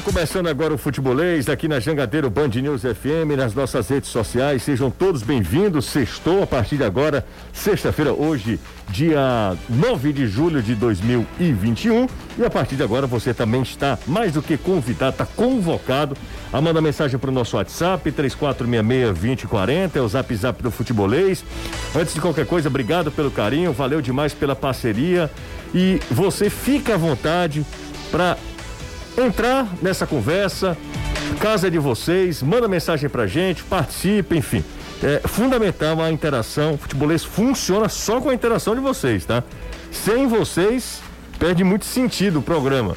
[0.00, 4.62] Começando agora o Futebolês aqui na Jangadeiro Band News FM, nas nossas redes sociais.
[4.62, 5.84] Sejam todos bem-vindos.
[5.84, 8.58] Sextou a partir de agora, sexta-feira, hoje,
[8.88, 12.06] dia 9 de julho de 2021.
[12.38, 16.16] E a partir de agora você também está mais do que convidado, está convocado
[16.50, 21.44] a mandar mensagem para o nosso WhatsApp, 3466-2040, é o zap zap do Futebolês.
[21.94, 25.30] Antes de qualquer coisa, obrigado pelo carinho, valeu demais pela parceria.
[25.74, 27.62] E você fica à vontade
[28.10, 28.38] para
[29.16, 30.76] entrar nessa conversa,
[31.40, 34.64] casa é de vocês, manda mensagem pra gente, participe, enfim.
[35.02, 36.74] É fundamental a interação.
[36.74, 39.42] O futebolês funciona só com a interação de vocês, tá?
[39.90, 41.00] Sem vocês,
[41.38, 42.96] perde muito sentido o programa.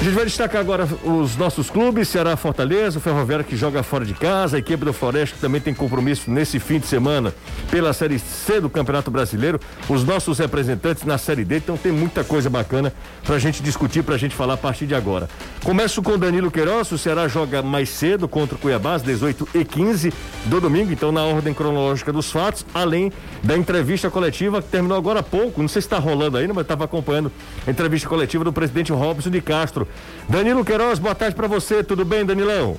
[0.00, 4.04] A gente vai destacar agora os nossos clubes, Ceará Fortaleza, o Ferroviário que joga fora
[4.04, 7.34] de casa, a equipe do Floresta que também tem compromisso nesse fim de semana
[7.68, 12.22] pela Série C do Campeonato Brasileiro, os nossos representantes na Série D, então tem muita
[12.22, 12.92] coisa bacana
[13.24, 15.28] pra gente discutir, pra gente falar a partir de agora.
[15.64, 19.64] Começo com Danilo Queiroz, o Ceará joga mais cedo contra o Cuiabá, às 18 e
[19.64, 24.96] 15 do domingo, então na ordem cronológica dos fatos, além da entrevista coletiva que terminou
[24.96, 27.32] agora há pouco, não sei se está rolando ainda, mas estava acompanhando
[27.66, 29.87] a entrevista coletiva do presidente Robson de Castro
[30.28, 32.76] Danilo Queiroz, boa tarde para você, tudo bem, Danilão?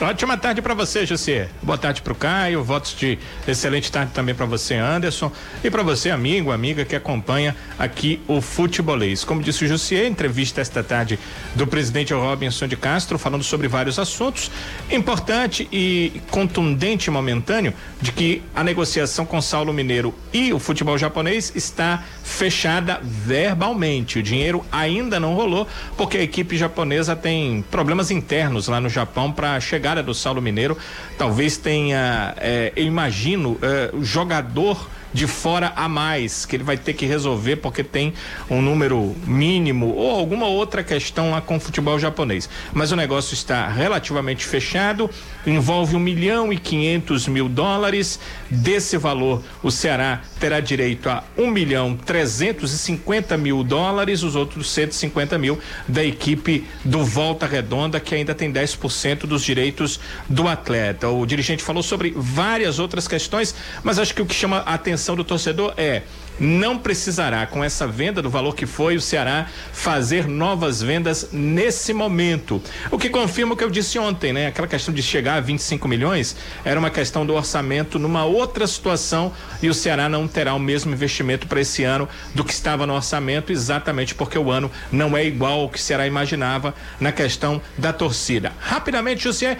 [0.00, 1.48] Ótima tarde para você, José.
[1.60, 2.62] Boa tarde para o Caio.
[2.62, 3.18] Votos de
[3.48, 5.32] excelente tarde também para você, Anderson.
[5.64, 9.24] E para você, amigo, amiga que acompanha aqui o Futebolês.
[9.24, 11.18] Como disse o José, entrevista esta tarde
[11.56, 14.52] do presidente Robinson de Castro, falando sobre vários assuntos.
[14.88, 21.52] Importante e contundente momentâneo de que a negociação com Saulo Mineiro e o futebol japonês
[21.56, 24.20] está fechada verbalmente.
[24.20, 29.32] O dinheiro ainda não rolou, porque a equipe japonesa tem problemas internos lá no Japão
[29.32, 30.76] para chegar chegada do Saulo Mineiro
[31.16, 36.76] talvez tenha, é, eu imagino, é, o jogador de fora a mais que ele vai
[36.76, 38.12] ter que resolver porque tem
[38.50, 42.48] um número mínimo ou alguma outra questão lá com o futebol japonês.
[42.72, 45.10] Mas o negócio está relativamente fechado,
[45.46, 48.20] envolve um milhão e quinhentos mil dólares.
[48.50, 54.36] Desse valor, o Ceará terá direito a um milhão trezentos e cinquenta mil dólares, os
[54.36, 59.98] outros 150 mil da equipe do Volta Redonda, que ainda tem 10% dos direitos
[60.28, 61.08] do atleta.
[61.08, 64.97] O dirigente falou sobre várias outras questões, mas acho que o que chama a atenção
[64.98, 66.02] atenção do torcedor é
[66.38, 71.92] não precisará, com essa venda do valor que foi, o Ceará fazer novas vendas nesse
[71.92, 72.62] momento.
[72.90, 74.46] O que confirma o que eu disse ontem, né?
[74.46, 79.32] Aquela questão de chegar a 25 milhões era uma questão do orçamento numa outra situação
[79.62, 82.94] e o Ceará não terá o mesmo investimento para esse ano do que estava no
[82.94, 87.60] orçamento, exatamente porque o ano não é igual ao que o Ceará imaginava na questão
[87.76, 88.52] da torcida.
[88.60, 89.58] Rapidamente, José,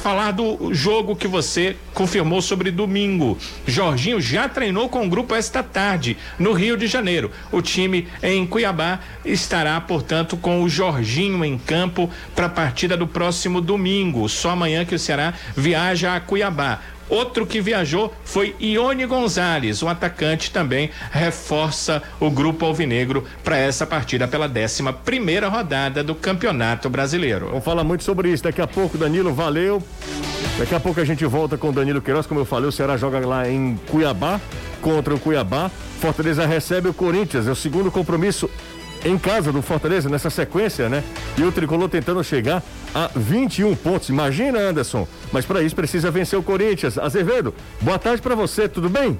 [0.00, 3.38] falar do jogo que você confirmou sobre domingo.
[3.66, 7.30] Jorginho já treinou com o grupo esta tarde tarde, no Rio de Janeiro.
[7.50, 13.06] O time em Cuiabá estará, portanto, com o Jorginho em campo para a partida do
[13.06, 14.28] próximo domingo.
[14.28, 16.80] Só amanhã que o Ceará viaja a Cuiabá.
[17.08, 23.86] Outro que viajou foi Ione Gonzalez, o atacante também reforça o grupo alvinegro para essa
[23.86, 27.46] partida pela 11 primeira rodada do Campeonato Brasileiro.
[27.46, 29.82] Vamos falar muito sobre isso daqui a pouco, Danilo, valeu.
[30.58, 33.26] Daqui a pouco a gente volta com Danilo Queiroz, como eu falei, o Ceará joga
[33.26, 34.38] lá em Cuiabá
[34.80, 35.70] contra o Cuiabá.
[36.00, 38.48] Fortaleza recebe o Corinthians, é o segundo compromisso
[39.04, 41.04] em casa do Fortaleza nessa sequência, né?
[41.36, 42.62] E o tricolor tentando chegar
[42.94, 44.08] a 21 pontos.
[44.08, 45.06] Imagina, Anderson.
[45.32, 46.98] Mas para isso precisa vencer o Corinthians.
[46.98, 49.18] Azevedo, boa tarde para você, tudo bem?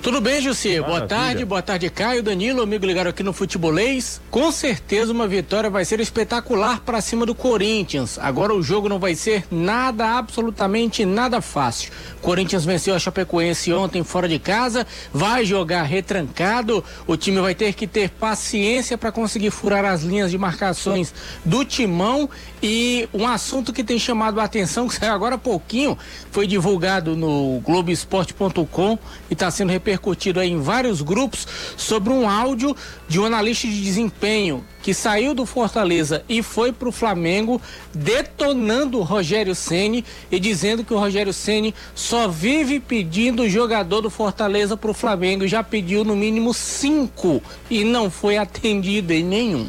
[0.00, 0.80] Tudo bem, Jussi?
[0.80, 4.20] Boa tarde, boa tarde, Caio, Danilo, amigo ligado aqui no Futebolês.
[4.30, 8.16] Com certeza uma vitória vai ser espetacular para cima do Corinthians.
[8.16, 11.90] Agora o jogo não vai ser nada, absolutamente nada fácil.
[12.22, 16.82] Corinthians venceu a Chapecoense ontem fora de casa, vai jogar retrancado.
[17.06, 21.12] O time vai ter que ter paciência para conseguir furar as linhas de marcações
[21.44, 22.30] do timão.
[22.62, 25.98] E um assunto que tem chamado a atenção, que saiu agora há pouquinho,
[26.30, 28.98] foi divulgado no Globoesporte.com
[29.28, 32.76] e está sendo repercutido em vários grupos sobre um áudio
[33.08, 37.60] de um analista de desempenho que saiu do Fortaleza e foi para o Flamengo,
[37.94, 44.02] detonando o Rogério Ceni e dizendo que o Rogério Ceni só vive pedindo o jogador
[44.02, 45.46] do Fortaleza para o Flamengo.
[45.46, 49.68] Já pediu no mínimo cinco e não foi atendido em nenhum.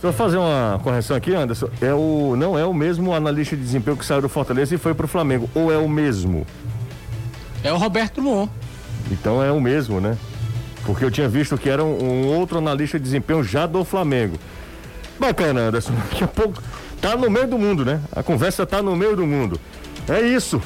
[0.00, 1.68] Só fazer uma correção aqui, Anderson.
[1.80, 4.94] É o, não é o mesmo analista de desempenho que saiu do Fortaleza e foi
[4.94, 5.50] para o Flamengo.
[5.54, 6.46] Ou é o mesmo?
[7.64, 8.48] É o Roberto Luon.
[9.10, 10.16] Então é o mesmo, né?
[10.84, 14.38] Porque eu tinha visto que era um, um outro analista de desempenho já do Flamengo.
[15.18, 15.92] Bacana, Anderson.
[16.10, 16.62] Daqui a pouco
[17.00, 18.00] tá no meio do mundo, né?
[18.12, 19.60] A conversa tá no meio do mundo.
[20.08, 20.62] É isso.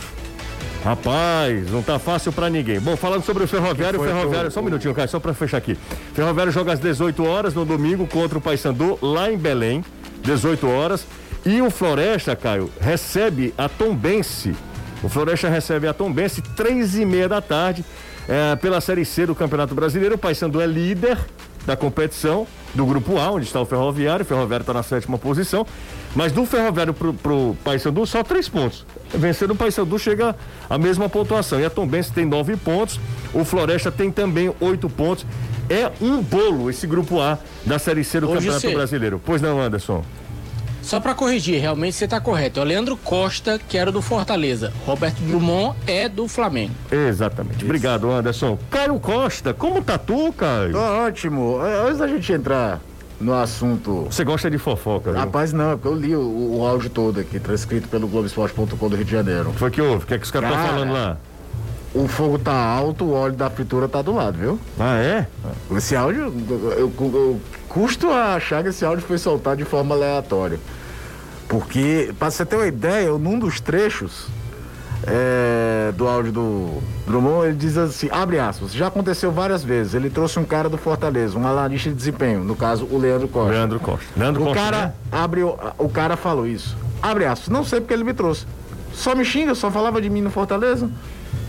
[0.85, 2.81] Rapaz, não tá fácil para ninguém.
[2.81, 5.79] Bom, falando sobre o Ferroviário, o Ferroviário, só um minutinho, cara, só para fechar aqui.
[6.13, 9.85] Ferroviário joga às 18 horas no domingo contra o Paysandu lá em Belém,
[10.23, 11.07] 18 horas.
[11.47, 14.55] E o Floresta, Caio, recebe a Tombense.
[15.03, 17.85] O Floresta recebe a Tombense três e meia da tarde
[18.29, 20.15] é, pela Série C do Campeonato Brasileiro.
[20.15, 21.19] O Paysandu é líder
[21.67, 24.25] da competição do Grupo A, onde está o Ferroviário.
[24.25, 25.67] O Ferroviário está na sétima posição.
[26.15, 28.85] Mas do Ferroviário pro, pro Paysandu, só três pontos.
[29.15, 30.35] Vencendo o Paysandu chega
[30.69, 31.61] a mesma pontuação.
[31.61, 32.99] E a Tombense tem nove pontos.
[33.33, 35.25] O Floresta tem também oito pontos.
[35.71, 38.73] É um bolo esse Grupo A da Série C do Hoje Campeonato.
[38.73, 39.21] Brasileiro.
[39.25, 40.05] Pois não, Anderson?
[40.83, 42.59] Só para corrigir, realmente você está correto.
[42.61, 44.73] É o Leandro Costa, que era do Fortaleza.
[44.85, 46.75] Roberto Drummond é do Flamengo.
[46.91, 47.57] Exatamente.
[47.57, 47.65] Isso.
[47.65, 48.59] Obrigado, Anderson.
[48.71, 50.73] Caio Costa, como tá tu, Caio?
[50.73, 51.65] Tô ótimo.
[51.65, 52.81] É, antes da gente entrar
[53.21, 54.07] no assunto.
[54.11, 55.21] Você gosta de fofoca, viu?
[55.21, 58.97] Rapaz, não, é porque eu li o, o áudio todo aqui, transcrito pelo Globoesporte.com do
[58.97, 59.53] Rio de Janeiro.
[59.53, 60.05] Foi que houve?
[60.05, 61.17] O que é que os caras estão falando lá?
[61.95, 64.59] O fogo tá alto, o óleo da fritura tá do lado, viu?
[64.81, 65.27] Ah, é?
[65.77, 67.41] Esse áudio, eu, eu, eu
[67.73, 70.61] custo a achar que esse áudio foi soltado de forma aleatória.
[71.49, 74.27] Porque, para você ter uma ideia, num dos trechos
[75.07, 79.95] é, do áudio do Drummond, ele diz assim, abre aspas, já aconteceu várias vezes.
[79.95, 83.51] Ele trouxe um cara do Fortaleza, um analista de desempenho, no caso, o Leandro Costa.
[83.51, 84.07] Leandro Costa.
[84.17, 84.93] Leandro o Costa, cara né?
[85.11, 86.77] abre, o cara falou isso.
[87.03, 88.47] Abre aspas, não sei porque ele me trouxe.
[88.93, 90.89] Só me xinga, só falava de mim no Fortaleza.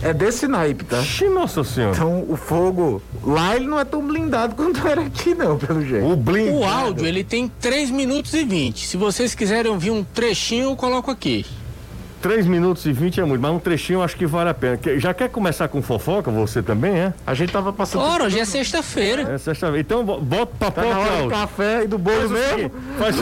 [0.02, 1.00] É desse naipe, tá?
[1.00, 1.96] Ixi, nossa senhora.
[1.96, 6.06] Então, o fogo lá ele não é tão blindado quanto era aqui, não, pelo jeito.
[6.06, 6.58] O blindado.
[6.58, 8.86] O áudio, ele tem 3 minutos e 20.
[8.86, 11.46] Se vocês quiserem ouvir um trechinho, eu coloco aqui.
[12.20, 14.78] 3 minutos e 20 é muito, mas um trechinho eu acho que vale a pena.
[14.96, 17.12] Já quer começar com fofoca, você também, é?
[17.26, 18.02] A gente tava passando.
[18.02, 19.34] Ora, hoje é sexta-feira.
[19.34, 19.80] É sexta-feira.
[19.80, 22.68] Então bota pra tá na do café e do bolo faz mesmo.
[22.68, 23.16] O faz,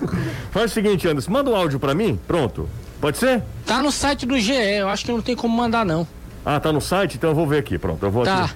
[0.52, 2.66] faz o seguinte, Anderson, manda um áudio pra mim, pronto.
[3.06, 3.40] Pode ser?
[3.64, 6.04] Tá no site do GE, eu acho que não tem como mandar, não.
[6.44, 7.16] Ah, tá no site?
[7.16, 8.04] Então eu vou ver aqui, pronto.
[8.04, 8.46] Eu vou tá.
[8.46, 8.54] Aqui.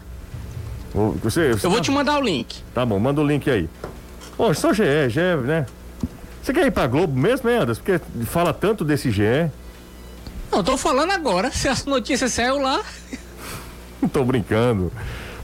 [1.22, 1.84] Você, você eu vou tá...
[1.84, 2.60] te mandar o link.
[2.74, 3.68] Tá bom, manda o link aí.
[4.36, 5.66] Pô, só GE, GE, né?
[6.42, 7.80] Você quer ir pra Globo mesmo, hein, Anderson?
[7.80, 9.48] Porque fala tanto desse GE.
[10.50, 11.52] Não, tô falando agora.
[11.52, 12.80] Se as notícias saiu lá.
[14.02, 14.92] Não tô brincando.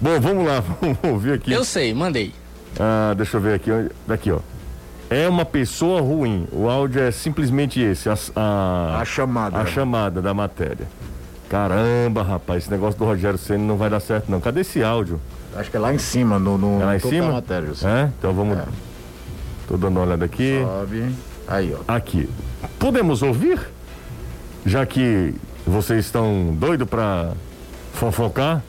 [0.01, 1.53] Bom, vamos lá, vamos ouvir aqui.
[1.53, 2.35] Eu sei, mandei.
[2.77, 3.71] Ah, deixa eu ver aqui.
[4.05, 4.41] Daqui, ó.
[5.09, 6.47] É uma pessoa ruim.
[6.53, 8.09] O áudio é simplesmente esse.
[8.09, 9.59] A, a, a chamada.
[9.59, 10.87] A chamada da matéria.
[11.49, 14.41] Caramba, rapaz, esse negócio do Rogério Senna não vai dar certo, não.
[14.41, 15.21] Cadê esse áudio?
[15.55, 17.33] Acho que é lá em cima, no, no é lá em cima?
[17.33, 17.69] matéria.
[17.85, 18.11] É?
[18.19, 18.59] Então vamos.
[18.59, 18.65] É.
[19.69, 20.61] Tô dando uma olhada aqui.
[20.63, 21.15] Sobe.
[21.47, 21.93] Aí, ó.
[21.93, 22.29] Aqui.
[22.79, 23.61] Podemos ouvir?
[24.65, 27.33] Já que vocês estão doidos para
[27.95, 28.63] fofocar,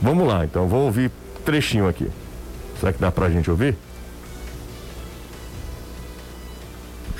[0.00, 1.10] vamos lá, então vamos ouvir
[1.44, 2.10] trechinho aqui.
[2.78, 3.76] Será que dá pra gente ouvir?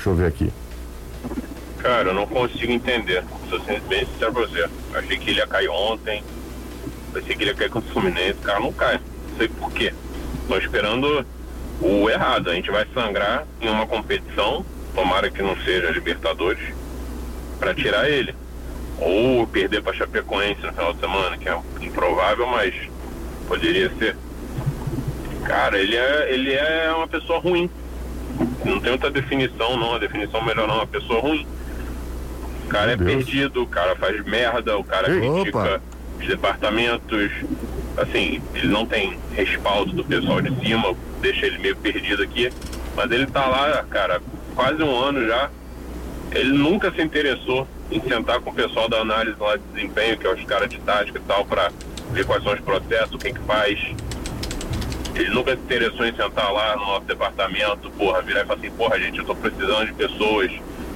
[0.01, 0.51] Deixa eu ver aqui.
[1.77, 3.23] Cara, eu não consigo entender.
[3.47, 4.67] Sou bem sincero pra você.
[4.95, 6.23] Achei que ele ia cair ontem.
[7.13, 8.39] Pensei que ele ia cair contra o Fluminense.
[8.41, 8.99] Cara, não cai.
[9.29, 9.93] Não sei por quê.
[10.47, 11.23] Tô esperando
[11.79, 12.49] o errado.
[12.49, 14.65] A gente vai sangrar em uma competição,
[14.95, 16.73] tomara que não seja Libertadores,
[17.59, 18.33] para tirar ele.
[18.97, 22.73] Ou perder pra Chapecoense no final de semana, que é improvável, mas
[23.47, 24.15] poderia ser.
[25.45, 27.69] Cara, ele é, ele é uma pessoa ruim.
[28.65, 29.95] Não tem outra definição, não.
[29.95, 31.45] A definição melhor não, é uma pessoa ruim
[32.71, 35.81] cara é perdido, o cara faz merda, o cara Ei, critica opa.
[36.19, 37.31] os departamentos.
[37.97, 42.49] Assim, ele não tem respaldo do pessoal de cima, deixa ele meio perdido aqui.
[42.95, 44.21] Mas ele tá lá, cara,
[44.55, 45.49] quase um ano já.
[46.31, 50.25] Ele nunca se interessou em sentar com o pessoal da análise lá de desempenho, que
[50.25, 51.69] é os caras de tática e tal, para
[52.13, 53.77] ver quais são os processos, quem que faz.
[55.15, 58.71] Ele nunca se interessou em sentar lá no nosso departamento, porra, virar e falar assim,
[58.71, 60.51] porra, gente, eu tô precisando de pessoas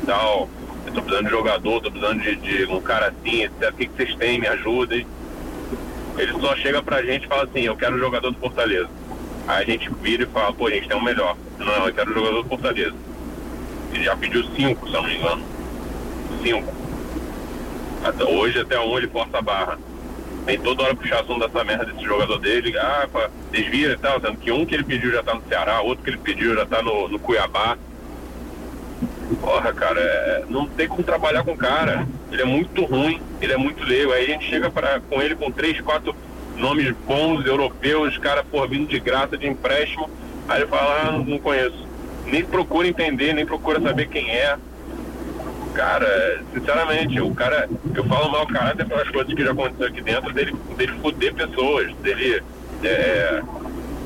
[0.06, 0.48] tal
[0.86, 3.72] eu tô precisando de jogador, tô precisando de, de um cara assim, etc.
[3.72, 4.40] O que, que vocês têm?
[4.40, 5.06] Me ajudem.
[6.18, 8.90] Ele só chega pra gente e fala assim, eu quero um jogador do Fortaleza.
[9.48, 11.36] Aí a gente vira e fala, pô, a gente tem um melhor.
[11.58, 12.96] Não, eu quero um jogador do Fortaleza.
[13.94, 15.44] Ele já pediu cinco, se eu não me engano.
[16.44, 16.74] Cinco.
[18.04, 19.80] Até hoje, até um ele força a barra.
[20.46, 23.08] Tem toda hora puxar assunto dessa merda desse jogador dele, ah,
[23.52, 26.12] desvira e tal, sendo que um que ele pediu já tá no Ceará, outro que
[26.12, 27.78] ele pediu já tá no, no Cuiabá.
[29.42, 32.08] Porra, cara, é, não tem como trabalhar com o cara.
[32.32, 34.12] Ele é muito ruim, ele é muito leigo.
[34.12, 36.16] Aí a gente chega pra, com ele com três, quatro
[36.58, 40.08] nomes bons, europeus, cara, por vindo de graça, de empréstimo.
[40.48, 41.86] Aí ele fala, ah, não conheço.
[42.28, 44.58] Nem procura entender, nem procura saber quem é.
[45.76, 50.34] Cara, sinceramente, o cara, eu falo mal caráter pelas coisas que já aconteceu aqui dentro,
[50.34, 52.42] dele, dele fuder pessoas, dele.
[52.82, 53.42] É,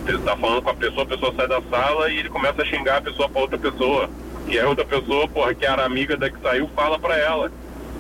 [0.07, 2.65] ele tá falando com a pessoa, a pessoa sai da sala e ele começa a
[2.65, 4.09] xingar a pessoa pra outra pessoa.
[4.47, 7.51] E a outra pessoa, porra, que era amiga da que saiu, fala pra ela.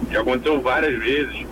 [0.09, 1.45] Já aconteceu várias vezes.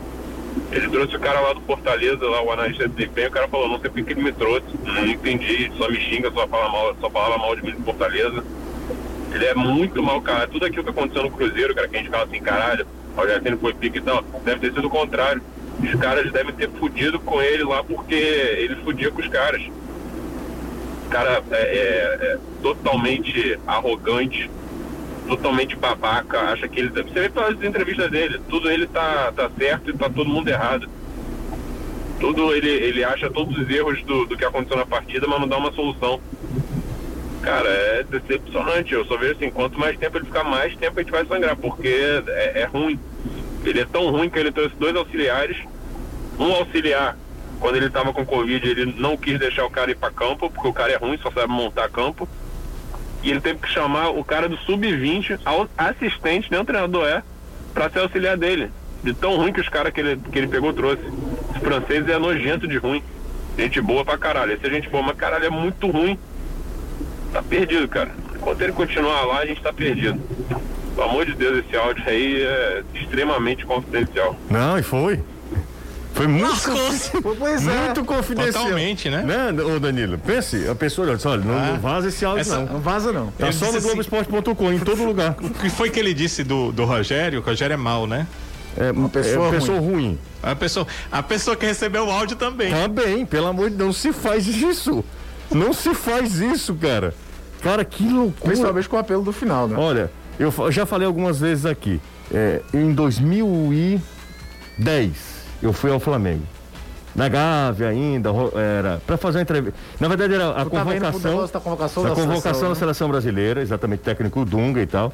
[0.71, 3.69] Ele trouxe o cara lá do Fortaleza, lá o analista de desempenho, o cara falou,
[3.69, 6.95] não sei por que ele me trouxe, não entendi, só me xinga, só fala mal,
[7.00, 8.43] só falava mal de mim do Fortaleza.
[9.34, 10.48] Ele é muito mal, cara.
[10.48, 13.57] Tudo aquilo que aconteceu no Cruzeiro, cara, que a gente fala assim, caralho, o Rogério
[13.57, 15.41] foi pique e tal, deve ter sido o contrário.
[15.79, 19.62] Os caras devem ter fudido com ele lá porque ele fudia com os caras.
[21.05, 24.50] O cara é, é, é totalmente arrogante,
[25.27, 26.89] totalmente babaca, acha que ele.
[26.89, 30.89] Você vê pelas entrevistas dele, tudo ele tá, tá certo e tá todo mundo errado.
[32.19, 35.48] Tudo ele, ele acha todos os erros do, do que aconteceu na partida, mas não
[35.48, 36.19] dá uma solução.
[37.41, 38.94] Cara, é decepcionante.
[38.94, 41.56] Eu só vejo assim, quanto mais tempo ele ficar, mais tempo a gente vai sangrar,
[41.56, 41.88] porque
[42.27, 43.00] é, é ruim.
[43.63, 45.58] Ele é tão ruim que ele trouxe dois auxiliares.
[46.39, 47.17] Um auxiliar,
[47.60, 50.67] quando ele estava com Covid, ele não quis deixar o cara ir para campo, porque
[50.67, 52.27] o cara é ruim, só sabe montar campo
[53.24, 55.39] e ele teve que chamar o cara do sub-20,
[55.77, 57.24] assistente, nem o treinador é,
[57.74, 58.72] para ser auxiliar dele.
[59.03, 61.03] De tão ruim que os caras que ele, que ele pegou trouxe.
[61.51, 63.03] Esse francês é nojento de ruim.
[63.58, 64.53] Gente boa pra caralho.
[64.53, 66.17] Esse é gente boa, mas caralho, é muito ruim.
[67.31, 68.12] Tá perdido, cara.
[68.36, 70.19] Enquanto ele continuar lá, a gente tá perdido.
[70.96, 74.36] Pelo amor de Deus, esse áudio aí é extremamente confidencial.
[74.50, 75.22] Não, e foi.
[76.17, 76.50] Foi muito,
[77.38, 77.86] pois é.
[77.86, 78.63] muito confidencial.
[78.63, 79.22] Totalmente, né?
[79.22, 79.63] né?
[79.63, 82.65] Ô Danilo, pense, a pessoa olha, olha não, ah, não vaza esse áudio essa, não.
[82.65, 83.27] Não vaza não.
[83.27, 85.36] Tá só no assim, Globoesporte.com, em todo lugar.
[85.39, 87.39] O que foi que ele disse do, do Rogério?
[87.39, 88.25] O Rogério é mal, né?
[88.75, 89.91] É uma pessoa, é uma pessoa ruim.
[89.91, 90.19] ruim.
[90.41, 92.72] A pessoa, a pessoa que recebeu o áudio também.
[92.72, 95.05] Também, pelo amor de Deus, não se faz isso.
[95.51, 97.13] Não se faz isso, cara.
[97.61, 98.45] Cara, que loucura.
[98.45, 99.75] Principalmente com o apelo do final, né?
[99.77, 101.99] Olha, eu já falei algumas vezes aqui.
[102.31, 105.11] É, em 2010,
[105.63, 106.43] eu fui ao Flamengo
[107.17, 109.77] na Gávea ainda, era para fazer uma entrevista.
[109.99, 114.01] Na verdade era a convocação, da convocação, da, da convocação seleção, da seleção brasileira, exatamente
[114.01, 115.11] técnico Dunga e tal.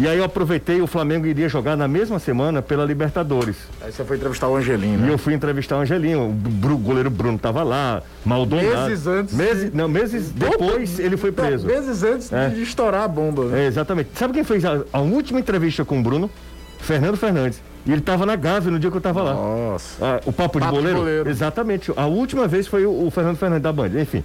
[0.00, 3.56] E aí eu aproveitei, o Flamengo iria jogar na mesma semana pela Libertadores.
[3.82, 5.08] Aí você foi entrevistar o Angelinho, né?
[5.08, 8.88] E eu fui entrevistar o Angelinho, o goleiro Bruno tava lá, Maldonado.
[8.88, 9.34] Meses antes.
[9.34, 9.76] Meses, de...
[9.76, 11.66] Não, meses depois ele foi preso.
[11.66, 12.48] Meses antes é.
[12.48, 13.44] de estourar a bomba.
[13.44, 13.64] Né?
[13.64, 14.08] É, exatamente.
[14.14, 16.30] Sabe quem fez a, a última entrevista com o Bruno?
[16.78, 17.60] Fernando Fernandes.
[17.84, 19.34] E ele estava na Gávea no dia que eu estava lá.
[19.34, 20.02] Nossa.
[20.02, 20.98] Ah, o papo, papo de, boleiro?
[20.98, 21.28] de, boleiro?
[21.28, 21.92] Exatamente.
[21.94, 23.90] A última vez foi o, o Fernando Fernandes da Band.
[24.00, 24.24] Enfim.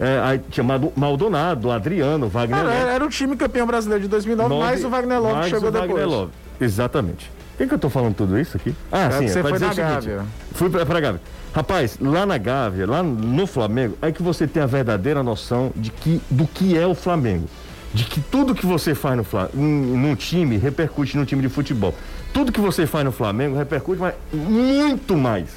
[0.00, 0.64] É, aí tinha
[0.96, 2.76] Maldonado, Adriano, Wagner Love.
[2.76, 5.90] Era o time campeão brasileiro de 2009, Nove, mais o Wagner Love que chegou depois.
[5.90, 6.32] Wagner Love.
[6.60, 7.30] Exatamente.
[7.52, 8.74] Por que, que eu tô falando tudo isso aqui?
[8.92, 10.24] Ah, é sim, você é foi na Gávea.
[10.52, 11.20] Fui pra, pra Gávea.
[11.52, 15.90] Rapaz, lá na Gávea, lá no Flamengo, é que você tem a verdadeira noção de
[15.90, 17.48] que, do que é o Flamengo.
[17.92, 21.94] De que tudo que você faz no Flamengo, num time repercute no time de futebol
[22.32, 25.48] tudo que você faz no Flamengo repercute mas muito mais.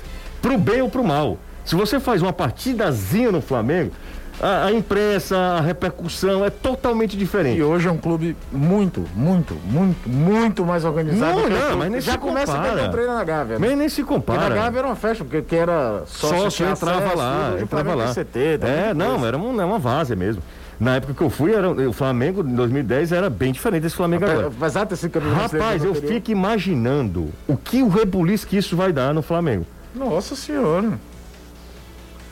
[0.41, 1.37] Pro bem ou pro mal.
[1.63, 3.91] Se você faz uma partidazinha no Flamengo,
[4.41, 7.59] a, a, imprensa, a repercussão é totalmente diferente.
[7.59, 11.41] E hoje é um clube muito, muito, muito, muito mais organizado.
[11.41, 12.85] Não, não, mas nem já se começa compara.
[12.85, 13.59] a treino na Gávea.
[13.59, 13.67] Né?
[13.67, 14.39] Mas nem se compara.
[14.39, 17.95] Porque na Gávea era uma festa, porque que era sócio, sócio entrava acesso, lá, entrava
[17.95, 18.13] lá.
[18.13, 20.41] CT, é, não, era uma, uma várzea mesmo.
[20.79, 24.25] Na época que eu fui, era, o Flamengo em 2010 era bem diferente desse Flamengo
[24.25, 24.51] agora.
[24.57, 29.13] Mas até esse Rapaz, eu fico imaginando o que o rebuliço que isso vai dar
[29.13, 29.63] no Flamengo.
[29.93, 30.97] Nossa senhora.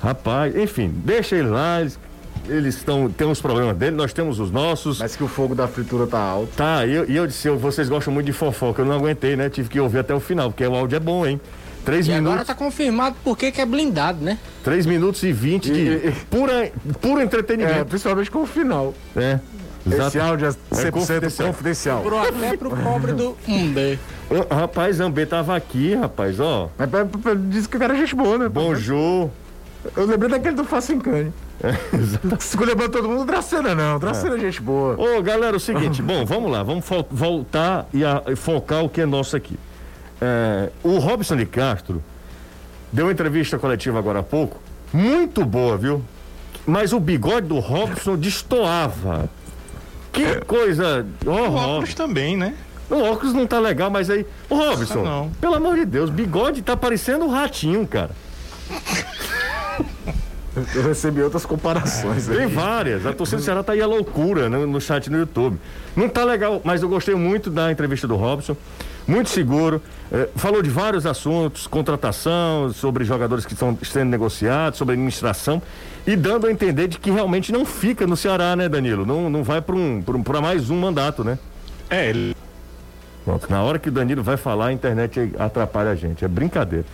[0.01, 2.00] Rapaz, enfim, deixa ele lá, eles
[2.48, 5.00] eles estão tem uns problemas dele, nós temos os nossos.
[5.00, 6.51] Mas que o fogo da fritura tá alto.
[6.56, 9.50] Tá, e eu, eu, disse, vocês gostam muito de fofoca, eu não aguentei, né?
[9.50, 11.39] Tive que ouvir até o final, porque o áudio é bom, hein?
[11.86, 12.32] Três e minutos.
[12.32, 14.38] agora tá confirmado porque que é blindado, né?
[14.63, 17.79] 3 minutos e 20 de e, pura, puro entretenimento.
[17.79, 18.94] É, principalmente com o final.
[19.15, 19.39] É.
[19.88, 20.10] Exato.
[20.10, 21.48] Esse áudio é 100% é confidencial.
[21.48, 22.01] confidencial.
[22.01, 23.98] Pro até pro pobre do Umbe.
[24.51, 26.70] Rapaz, Ambê tava aqui, rapaz, ó.
[26.77, 26.89] Mas
[27.50, 28.50] disse que era gente boa, né?
[28.50, 29.29] Bonjour.
[29.95, 31.31] Eu lembrei daquele do Facincane.
[31.62, 31.74] É,
[32.39, 34.00] Se lembrando todo mundo, Dracena não.
[34.00, 34.38] Dracena é.
[34.38, 34.95] é gente boa.
[34.98, 39.01] Ô, galera, o seguinte, bom, vamos lá, vamos voltar e, a, e focar o que
[39.01, 39.57] é nosso aqui.
[40.21, 42.03] É, o Robson de Castro
[42.91, 46.03] deu uma entrevista coletiva agora há pouco, muito boa, viu?
[46.65, 49.29] Mas o bigode do Robson destoava.
[50.12, 50.36] Que é.
[50.41, 51.05] coisa.
[51.25, 52.53] Oh, o óculos também, né?
[52.89, 54.25] O óculos não tá legal, mas aí.
[54.50, 55.29] Ô Robson, não.
[55.39, 58.12] pelo amor de Deus, bigode tá parecendo um ratinho, cara.
[60.75, 62.27] Eu recebi outras comparações.
[62.27, 63.06] Tem várias.
[63.06, 65.58] A torcida do Ceará tá aí a loucura no, no chat no YouTube.
[65.96, 68.58] Não tá legal, mas eu gostei muito da entrevista do Robson
[69.10, 69.82] muito seguro.
[70.12, 75.62] Eh, falou de vários assuntos, contratação, sobre jogadores que estão sendo negociados, sobre administração
[76.06, 79.06] e dando a entender de que realmente não fica no Ceará, né, Danilo?
[79.06, 81.38] Não, não vai para um, um, mais um mandato, né?
[81.89, 82.36] É, ele.
[83.25, 86.24] Pronto, na hora que o Danilo vai falar, a internet atrapalha a gente.
[86.24, 86.86] É brincadeira.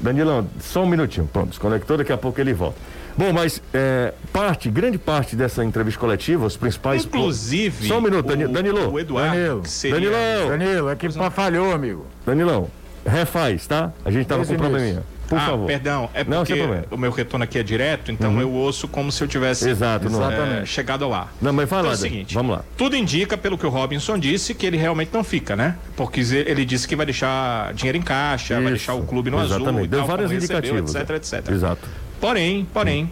[0.00, 1.28] Danilão, só um minutinho.
[1.32, 2.76] Pronto, desconectou, daqui a pouco ele volta.
[3.16, 7.04] Bom, mas é, parte, grande parte dessa entrevista coletiva, os principais.
[7.04, 7.86] Inclusive.
[7.86, 8.52] Só um minuto, Danilo.
[8.52, 8.90] Danilo.
[8.90, 9.34] O Eduardo.
[9.36, 9.66] Danilo.
[9.66, 10.10] Seria...
[10.10, 10.48] Danilão.
[10.48, 12.06] Danilo, é que falhou, amigo.
[12.24, 12.68] Danilão.
[13.04, 13.92] refaz, tá?
[14.04, 15.02] A gente tava com um probleminha.
[15.32, 15.66] Por ah, favor.
[15.66, 18.40] perdão, é Não, porque o meu retorno aqui é direto, então Uhum.
[18.42, 20.10] eu ouço como se eu tivesse Exato, é.
[20.10, 20.66] eh, Exatamente.
[20.68, 21.32] chegado ar.
[21.40, 22.64] Não, mas fala, Então é o seguinte, vamos lá.
[22.76, 25.76] Tudo indica, pelo que o Robinson disse, que ele realmente não fica, né?
[25.96, 29.42] Porque ele disse que vai deixar dinheiro em caixa, vai Isso, deixar o clube no
[29.42, 29.68] exatamente.
[29.70, 31.50] azul, e Deu tal, vários recebeu, etc, etc.
[31.50, 31.88] Exato.
[32.20, 33.10] Porém, porém,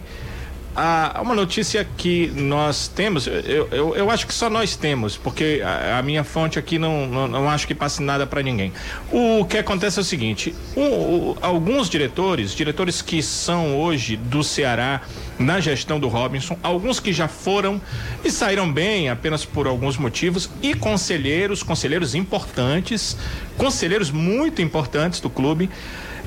[0.75, 5.61] há uma notícia que nós temos, eu, eu, eu acho que só nós temos, porque
[5.63, 8.71] a, a minha fonte aqui não, não, não acho que passe nada para ninguém.
[9.11, 14.43] O que acontece é o seguinte: o- o- alguns diretores, diretores que são hoje do
[14.43, 15.01] Ceará
[15.37, 17.81] na gestão do Robinson, alguns que já foram
[18.23, 23.17] e saíram bem apenas por alguns motivos, e conselheiros, conselheiros importantes,
[23.57, 25.69] conselheiros muito importantes do clube,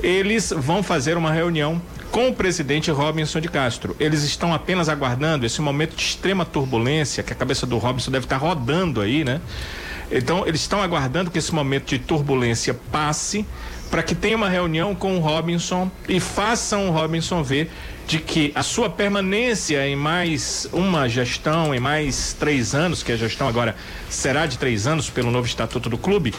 [0.03, 1.81] eles vão fazer uma reunião
[2.15, 3.97] com o presidente Robinson de Castro.
[3.99, 8.25] Eles estão apenas aguardando esse momento de extrema turbulência, que a cabeça do Robinson deve
[8.25, 9.41] estar rodando aí, né?
[10.13, 13.45] Então, eles estão aguardando que esse momento de turbulência passe
[13.91, 17.69] para que tenha uma reunião com o Robinson e façam o Robinson ver
[18.07, 23.17] de que a sua permanência em mais uma gestão, em mais três anos, que a
[23.17, 23.75] gestão agora
[24.09, 26.33] será de três anos pelo novo estatuto do clube,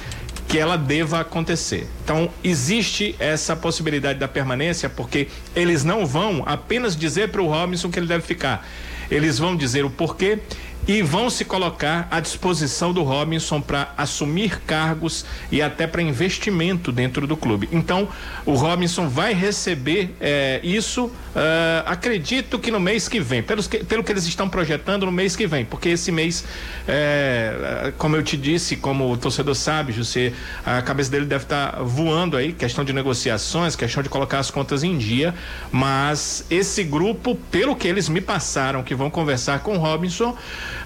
[0.47, 1.87] que ela deva acontecer.
[2.03, 7.89] Então, existe essa possibilidade da permanência, porque eles não vão apenas dizer para o Robinson
[7.89, 8.67] que ele deve ficar.
[9.09, 10.39] Eles vão dizer o porquê
[10.87, 16.91] e vão se colocar à disposição do Robinson para assumir cargos e até para investimento
[16.91, 17.67] dentro do clube.
[17.71, 18.07] Então,
[18.45, 23.83] o Robinson vai receber eh, isso, eh, acredito que no mês que vem, pelos que-
[23.83, 26.43] pelo que eles estão projetando no mês que vem, porque esse mês,
[26.87, 30.33] eh, como eu te disse, como o torcedor sabe, José,
[30.65, 34.83] a cabeça dele deve estar voando aí, questão de negociações, questão de colocar as contas
[34.83, 35.33] em dia,
[35.71, 40.35] mas esse grupo, pelo que eles me passaram, que vão conversar com o Robinson,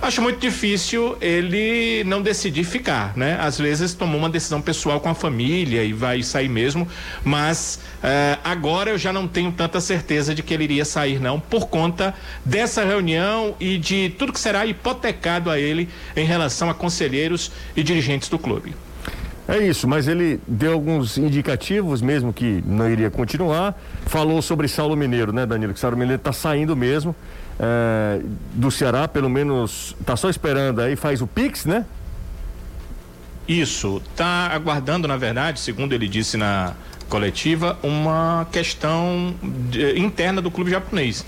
[0.02, 3.38] acho muito difícil ele não decidir ficar, né?
[3.40, 6.88] Às vezes tomou uma decisão pessoal com a família e vai sair mesmo,
[7.24, 11.40] mas eh, agora eu já não tenho tanta certeza de que ele iria sair não,
[11.40, 16.74] por conta dessa reunião e de tudo que será hipotecado a ele em relação a
[16.74, 18.74] conselheiros e dirigentes do clube.
[19.52, 23.76] É isso, mas ele deu alguns indicativos mesmo que não iria continuar.
[24.06, 25.74] Falou sobre Saulo Mineiro, né, Danilo?
[25.74, 27.16] Que Saulo Mineiro tá saindo mesmo
[27.60, 28.22] é,
[28.54, 31.84] do Ceará, pelo menos tá só esperando aí, faz o Pix, né?
[33.48, 36.74] Isso, está aguardando, na verdade, segundo ele disse na
[37.10, 39.34] coletiva, uma questão
[39.72, 41.26] de- interna do clube japonês.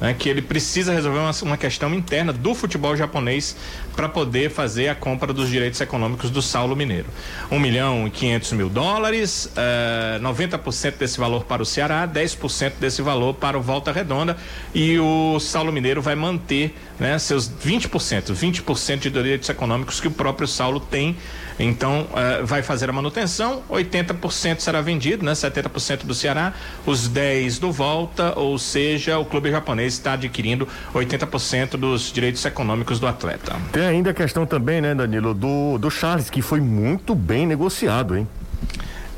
[0.00, 3.56] Né, que ele precisa resolver uma, uma questão interna do futebol japonês
[3.94, 7.06] para poder fazer a compra dos direitos econômicos do Saulo Mineiro.
[7.50, 13.02] 1 milhão e 500 mil dólares, eh, 90% desse valor para o Ceará, 10% desse
[13.02, 14.36] valor para o Volta Redonda
[14.74, 20.10] e o Saulo Mineiro vai manter né, seus 20%, 20% de direitos econômicos que o
[20.10, 21.16] próprio Saulo tem.
[21.58, 25.32] Então, eh, vai fazer a manutenção, 80% será vendido, né?
[25.32, 26.52] 70% do Ceará,
[26.84, 32.98] os 10 do Volta, ou seja, o clube japonês está adquirindo 80% dos direitos econômicos
[32.98, 33.56] do atleta.
[33.72, 38.16] Tem ainda a questão também, né, Danilo, do, do Charles, que foi muito bem negociado,
[38.16, 38.26] hein?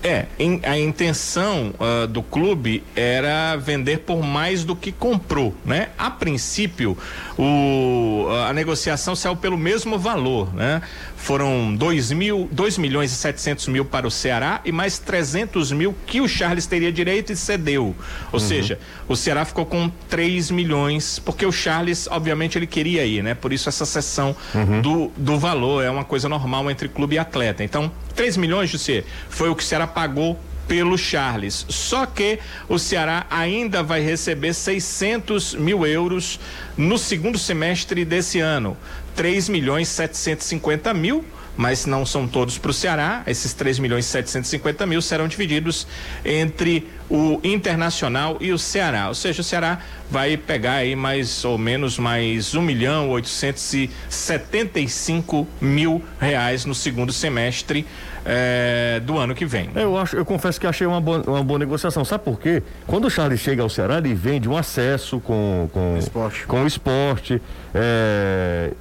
[0.07, 5.89] É, em- a intenção ah, do clube era vender por mais do que comprou, né?
[5.99, 6.97] A princípio,
[7.37, 10.81] o, a negociação saiu pelo mesmo valor, né?
[11.17, 15.95] Foram 2 mil, 2 milhões e 700 mil para o Ceará e mais 300 mil
[16.07, 17.95] que o Charles teria direito e cedeu.
[18.33, 23.23] Ou seja, o Ceará ficou com 3 milhões, porque o Charles, obviamente, ele queria ir,
[23.25, 23.35] né?
[23.35, 24.37] Por isso essa sessão
[24.83, 27.65] do, do valor é uma coisa normal entre clube e atleta.
[27.65, 31.65] Então, 3 milhões, José, foi o que o Ceará pagou pelo Charles.
[31.69, 36.41] Só que o Ceará ainda vai receber 600 mil euros
[36.77, 38.77] no segundo semestre desse ano.
[39.15, 41.25] 3 milhões 750 mil,
[41.57, 43.23] mas não são todos para o Ceará.
[43.27, 45.87] Esses 3 milhões e 750 mil serão divididos
[46.25, 49.09] entre o Internacional e o Ceará.
[49.09, 49.79] Ou seja, o Ceará
[50.11, 57.87] vai pegar aí mais ou menos mais 1 milhão 875 mil reais no segundo semestre
[58.25, 59.71] eh, do ano que vem.
[59.75, 62.05] Eu acho, eu confesso que achei uma boa, uma boa negociação.
[62.05, 62.63] Sabe por quê?
[62.87, 66.45] Quando o Charles chega ao Ceará, ele vende um acesso com, com, Esporte.
[66.45, 67.41] com o esporte.
[67.75, 68.73] é,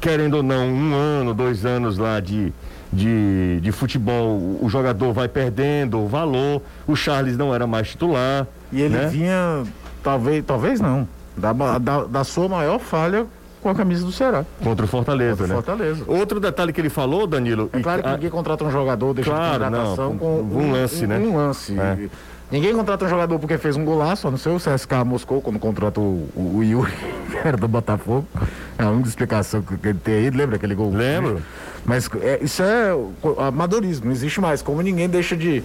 [0.00, 2.52] querendo ou não, um ano, dois anos lá de,
[2.92, 6.62] de, de futebol, o jogador vai perdendo o valor.
[6.86, 8.46] O Charles não era mais titular.
[8.72, 9.06] E ele né?
[9.08, 9.64] vinha,
[10.02, 13.26] talvez, talvez não, da, da, da sua maior falha
[13.62, 14.44] com a camisa do Ceará.
[14.64, 15.54] Contra o Fortaleza, Contra né?
[15.54, 16.04] Fortaleza.
[16.06, 17.68] Outro detalhe que ele falou, Danilo.
[17.72, 20.72] É claro que a- ninguém contrata um jogador, deixa Claro, de contratação não, com um
[20.72, 21.18] lance, né?
[21.18, 21.78] Um lance.
[21.78, 22.08] É.
[22.50, 25.58] Ninguém contrata um jogador porque fez um golaço, a não ser o CSK Moscou, quando
[25.58, 26.90] contrata o, o, o Yuri,
[27.30, 28.26] que era do Botafogo.
[28.86, 30.92] A única explicação que ele tem aí, lembra aquele gol?
[30.92, 31.42] Lembro.
[31.84, 32.90] Mas é, isso é
[33.38, 34.62] amadorismo, não existe mais.
[34.62, 35.62] Como ninguém deixa de.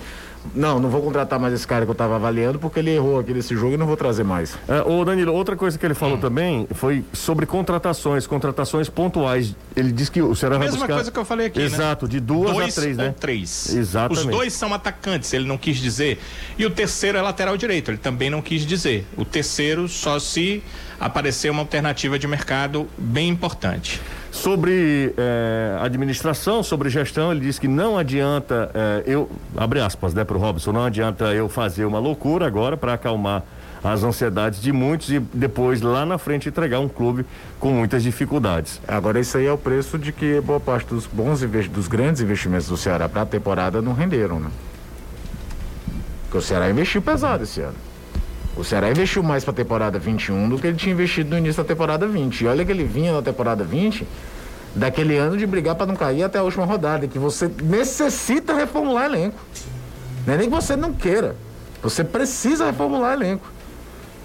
[0.54, 3.34] Não, não vou contratar mais esse cara que eu estava avaliando porque ele errou aqui
[3.34, 4.58] nesse jogo e não vou trazer mais.
[4.68, 6.22] É, ô Danilo, outra coisa que ele falou hum.
[6.22, 9.56] também foi sobre contratações, contratações pontuais.
[9.76, 10.82] Ele disse que o Ceará vai buscar...
[10.82, 11.66] Mesma coisa que eu falei aqui, né?
[11.66, 12.12] Exato, né?
[12.12, 13.16] de duas dois a três, né?
[13.20, 13.74] três.
[13.74, 14.28] Exatamente.
[14.28, 16.20] Os dois são atacantes, ele não quis dizer.
[16.58, 19.06] E o terceiro é lateral direito, ele também não quis dizer.
[19.18, 20.64] O terceiro só se
[21.00, 24.02] aparecer uma alternativa de mercado bem importante.
[24.36, 30.26] Sobre eh, administração, sobre gestão, ele disse que não adianta eh, eu, abre aspas, né,
[30.26, 33.44] para o Robson, não adianta eu fazer uma loucura agora para acalmar
[33.82, 37.26] as ansiedades de muitos e depois lá na frente entregar um clube
[37.62, 38.82] com muitas dificuldades.
[38.86, 42.68] Agora isso aí é o preço de que boa parte dos bons dos grandes investimentos
[42.68, 44.50] do Ceará para a temporada não renderam, né?
[46.24, 47.95] Porque o Ceará investiu pesado esse ano.
[48.56, 51.62] O Ceará investiu mais para a temporada 21 do que ele tinha investido no início
[51.62, 52.42] da temporada 20.
[52.42, 54.08] E olha que ele vinha na temporada 20
[54.74, 59.06] daquele ano de brigar para não cair até a última rodada, que você necessita reformular
[59.06, 59.38] elenco.
[60.26, 61.36] Não é nem que você não queira.
[61.84, 63.46] Você precisa reformular elenco.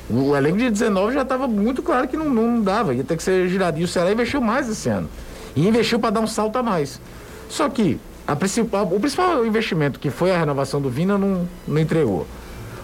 [0.08, 3.22] O elenco de 19 já estava muito claro que não, não dava, ia ter que
[3.22, 3.78] ser girado.
[3.78, 5.08] E o Ceará investiu mais esse ano.
[5.56, 7.00] E investiu para dar um salto a mais.
[7.48, 11.78] Só que a principal, o principal investimento, que foi a renovação do Vina, não, não
[11.78, 12.26] entregou.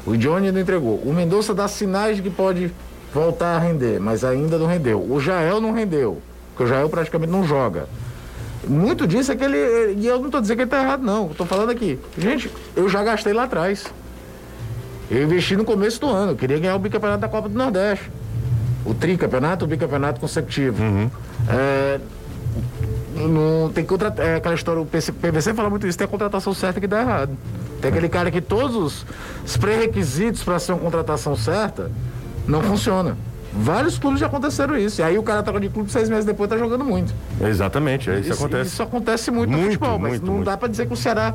[0.07, 1.03] O Johnny não entregou.
[1.05, 2.73] O Mendonça dá sinais de que pode
[3.13, 5.05] voltar a render, mas ainda não rendeu.
[5.11, 7.89] O Jael não rendeu, porque o Jael praticamente não joga.
[8.67, 9.95] Muito disso é que ele.
[9.99, 11.31] E eu não estou dizendo que ele está errado, não.
[11.31, 11.99] Estou falando aqui.
[12.17, 13.85] Gente, eu já gastei lá atrás.
[15.11, 16.33] Eu investi no começo do ano.
[16.33, 18.11] Eu queria ganhar o bicampeonato da Copa do Nordeste.
[18.85, 20.83] O tricampeonato, o bicampeonato consecutivo.
[20.83, 21.11] Uhum.
[21.49, 22.01] É,
[23.15, 24.27] não tem contratar.
[24.27, 27.37] É aquela história, o PVC fala muito isso, tem a contratação certa que dá errado.
[27.81, 29.05] Tem aquele cara que todos
[29.45, 31.91] os pré-requisitos para ser uma contratação certa
[32.47, 33.17] não funciona.
[33.59, 35.01] Vários clubes já aconteceram isso.
[35.01, 37.15] E aí o cara troca de clube seis meses depois tá jogando muito.
[37.41, 38.71] Exatamente, é isso, isso acontece.
[38.71, 40.47] Isso acontece muito, muito no futebol, mas muito, não muito.
[40.47, 41.35] dá para dizer que o Ceará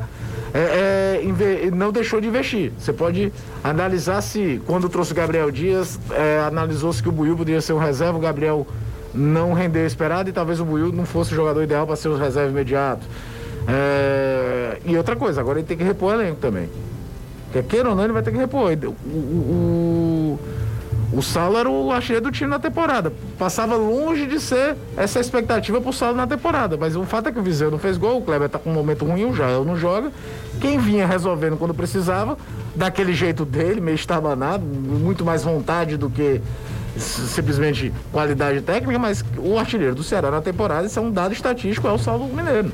[0.54, 2.72] é, é, não deixou de investir.
[2.78, 7.62] Você pode analisar se, quando trouxe o Gabriel Dias, é, analisou-se que o Buiu poderia
[7.62, 8.68] ser um reserva, o Gabriel
[9.14, 12.18] não rendeu esperado e talvez o Buiu não fosse o jogador ideal para ser o
[12.18, 13.06] reserva imediato.
[13.68, 16.70] É, e outra coisa, agora ele tem que repor o elenco também.
[17.52, 18.72] Quer queira ou não, ele vai ter que repor.
[18.72, 20.40] O, o,
[21.14, 23.12] o Saulo era o artilheiro do time na temporada.
[23.38, 26.78] Passava longe de ser essa expectativa pro Saulo na temporada.
[26.78, 28.74] Mas o fato é que o Viseu não fez gol, o Kleber tá com um
[28.74, 30.12] momento ruim, o Jael não joga.
[30.62, 32.38] Quem vinha resolvendo quando precisava,
[32.74, 36.42] daquele jeito dele, meio estabanado, muito mais vontade do que
[36.98, 41.88] simplesmente qualidade técnica, mas o artilheiro do Ceará na temporada, isso é um dado estatístico,
[41.88, 42.72] é o Saulo Mineiro.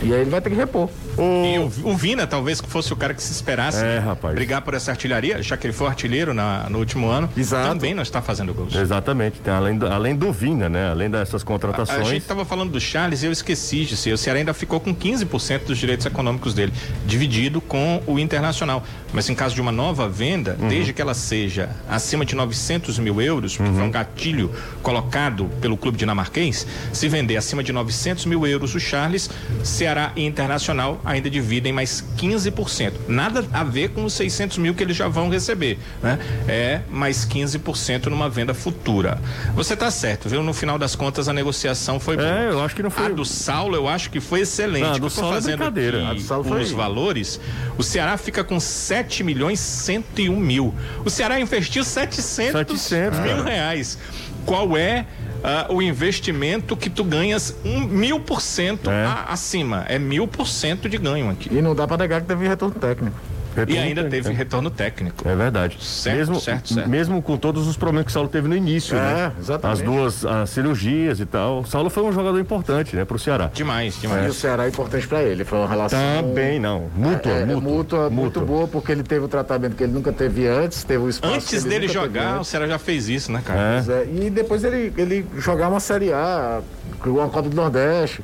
[0.00, 0.88] E aí ele vai ter que repor.
[1.16, 1.44] O...
[1.44, 4.34] E o, o, Vina, talvez que fosse o cara que se esperasse é, rapaz.
[4.34, 7.28] brigar por essa artilharia, já que ele foi artilheiro na, no último ano.
[7.36, 7.68] Exato.
[7.68, 8.74] Também não está fazendo gols.
[8.74, 9.40] Exatamente.
[9.40, 10.90] Tem, além, do, além do Vina, né?
[10.90, 11.98] Além dessas contratações.
[11.98, 14.12] A, a gente estava falando do Charles e eu esqueci de ser.
[14.12, 16.72] O Ceará ainda ficou com 15% dos direitos econômicos dele,
[17.06, 18.82] dividido com o Internacional.
[19.12, 20.68] Mas em caso de uma nova venda, uhum.
[20.68, 23.76] desde que ela seja acima de 900 mil euros, porque uhum.
[23.76, 24.50] foi um gatilho
[24.82, 29.28] colocado pelo clube dinamarquês, se vender acima de 900 mil euros o Charles,
[29.62, 32.92] Ceará e Internacional ainda dividem mais 15%.
[33.08, 36.18] Nada a ver com os 600 mil que eles já vão receber, né?
[36.48, 39.20] É mais 15% numa venda futura.
[39.54, 40.42] Você está certo, viu?
[40.42, 42.28] No final das contas a negociação foi boa.
[42.28, 43.06] É, eu acho que não foi.
[43.06, 44.82] A do Saulo eu acho que foi excelente.
[44.82, 46.08] Não, a do Saulo é brincadeira.
[46.08, 46.62] A do Saulo foi...
[46.62, 47.40] os valores,
[47.76, 50.74] o Ceará fica com 7 milhões 101 mil.
[51.04, 53.50] O Ceará investiu 700, 700 mil é.
[53.50, 53.98] reais.
[54.44, 55.06] Qual é
[55.42, 59.06] uh, o investimento que tu ganhas um mil por cento é.
[59.28, 59.84] acima.
[59.88, 61.48] É mil por cento de ganho aqui.
[61.52, 63.16] E não dá para negar que teve retorno técnico.
[63.54, 64.32] Retorno e ainda teve é.
[64.32, 65.28] retorno técnico.
[65.28, 65.76] É verdade.
[65.80, 66.88] Certo, mesmo, certo, certo.
[66.88, 69.32] Mesmo com todos os problemas que o Saulo teve no início, é, né?
[69.38, 69.80] Exatamente.
[69.80, 71.60] As duas as cirurgias e tal.
[71.60, 73.50] O Saulo foi um jogador importante, né, pro Ceará.
[73.52, 74.26] Demais, demais.
[74.26, 75.44] E o Ceará é importante para ele.
[75.44, 75.98] Foi uma relação.
[76.22, 76.90] Também não.
[76.94, 80.12] Mútua, é, é, mútua, mútua, muito boa, porque ele teve o tratamento que ele nunca
[80.12, 81.34] teve antes, teve o espaço.
[81.34, 83.84] Antes dele jogar, o Ceará já fez isso, né, cara?
[83.88, 84.06] É.
[84.26, 86.60] E depois ele, ele jogar uma Série A,
[87.04, 88.22] uma Copa do Nordeste.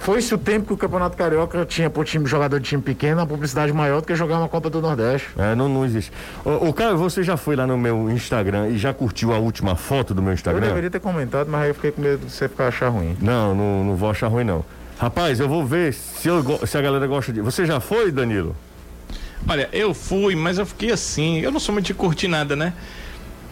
[0.00, 3.26] Foi-se o tempo que o Campeonato Carioca tinha pro time jogador de time pequeno uma
[3.26, 5.28] publicidade maior do que jogar uma Copa do Nordeste.
[5.36, 6.10] É, não, não existe.
[6.42, 9.76] O, o cara, você já foi lá no meu Instagram e já curtiu a última
[9.76, 10.64] foto do meu Instagram?
[10.64, 13.14] Eu deveria ter comentado, mas aí eu fiquei com medo de você ficar achar ruim.
[13.20, 14.64] Não, não, não vou achar ruim não.
[14.98, 17.42] Rapaz, eu vou ver se, eu, se a galera gosta de.
[17.42, 18.56] Você já foi, Danilo?
[19.46, 21.40] Olha, eu fui, mas eu fiquei assim.
[21.40, 22.72] Eu não sou muito de curtir nada, né?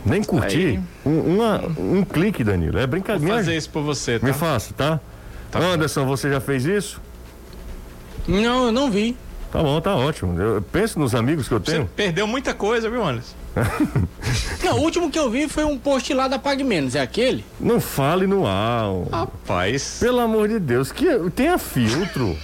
[0.04, 0.66] Nem curtir?
[0.66, 0.80] Aí...
[1.04, 2.78] Um, uma, um clique, Danilo.
[2.78, 3.34] É brincadeira.
[3.34, 4.26] Vou fazer isso por você, tá?
[4.26, 5.00] Me faça, tá?
[5.50, 6.08] Tá Anderson, bom.
[6.08, 7.00] você já fez isso?
[8.26, 9.16] Não, eu não vi.
[9.50, 10.38] Tá bom, tá ótimo.
[10.38, 11.82] Eu penso nos amigos que eu tenho.
[11.84, 13.34] Você perdeu muita coisa, viu, Anderson?
[14.62, 17.44] Não, o último que eu vi foi um post lá da Pag Menos, é aquele?
[17.58, 18.84] Não fale no ar.
[19.10, 19.98] Rapaz.
[20.00, 22.36] Pelo amor de Deus, que tenha filtro.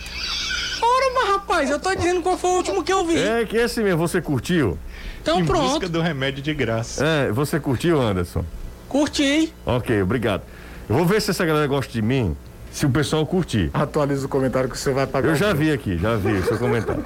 [0.83, 3.19] Ora, mas rapaz, eu tô dizendo qual foi o último que eu vi.
[3.19, 4.79] É que esse mesmo, você curtiu?
[5.23, 7.05] Então em pronto, busca do remédio de graça.
[7.05, 8.45] É, você curtiu, Anderson?
[8.89, 9.53] curti.
[9.67, 10.43] Ok, obrigado.
[10.89, 12.37] Eu vou ver se essa galera gosta de mim,
[12.75, 13.71] se o pessoal curtir.
[13.73, 15.29] Atualiza o comentário que você vai pagar.
[15.29, 17.05] Eu já vi aqui, já vi o seu comentário.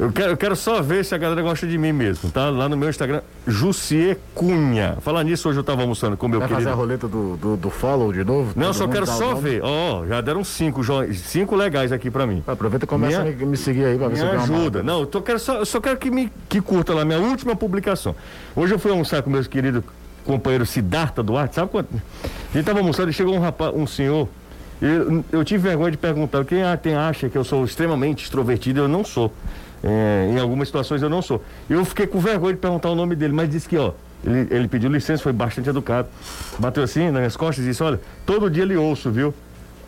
[0.00, 2.48] Eu quero, eu quero só ver se a galera gosta de mim mesmo, tá?
[2.48, 4.96] Lá no meu Instagram, Jussier Cunha.
[5.02, 6.80] Falar nisso, hoje eu tava almoçando com o meu Vai fazer a querido.
[6.80, 8.54] roleta do, do, do follow de novo?
[8.56, 9.60] Não, só quero só ver.
[9.62, 10.80] Ó, já deram cinco,
[11.12, 12.42] cinco legais aqui pra mim.
[12.46, 14.82] Aproveita e começa Minha- a me, seguir aí pra ver se ajuda.
[14.82, 17.54] Não, eu, tô, quero só, eu só quero que me que curta lá minha última
[17.54, 18.16] publicação.
[18.56, 19.84] Hoje eu fui almoçar com meus queridos
[20.24, 21.90] companheiro Siddhartha Duarte, sabe quanto?
[22.24, 24.26] A gente tava almoçando e chegou um rapaz, um senhor.
[24.84, 26.44] Eu, eu tive vergonha de perguntar.
[26.44, 28.80] Quem tem acha que eu sou extremamente extrovertido?
[28.80, 29.32] Eu não sou.
[29.82, 31.42] É, em algumas situações eu não sou.
[31.70, 33.92] Eu fiquei com vergonha de perguntar o nome dele, mas disse que, ó,
[34.22, 36.08] ele, ele pediu licença, foi bastante educado.
[36.58, 39.32] Bateu assim nas costas e disse: Olha, todo dia ele ouço, viu?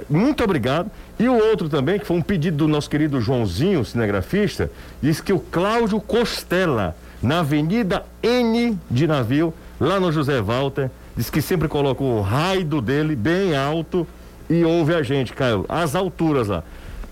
[0.09, 0.91] Muito obrigado.
[1.19, 4.71] E o outro também, que foi um pedido do nosso querido Joãozinho, cinegrafista,
[5.03, 11.31] disse que o Cláudio Costela, na Avenida N de Navio, lá no José Walter, disse
[11.31, 14.07] que sempre coloca o raio dele bem alto
[14.49, 16.63] e ouve a gente, Caio, às alturas lá.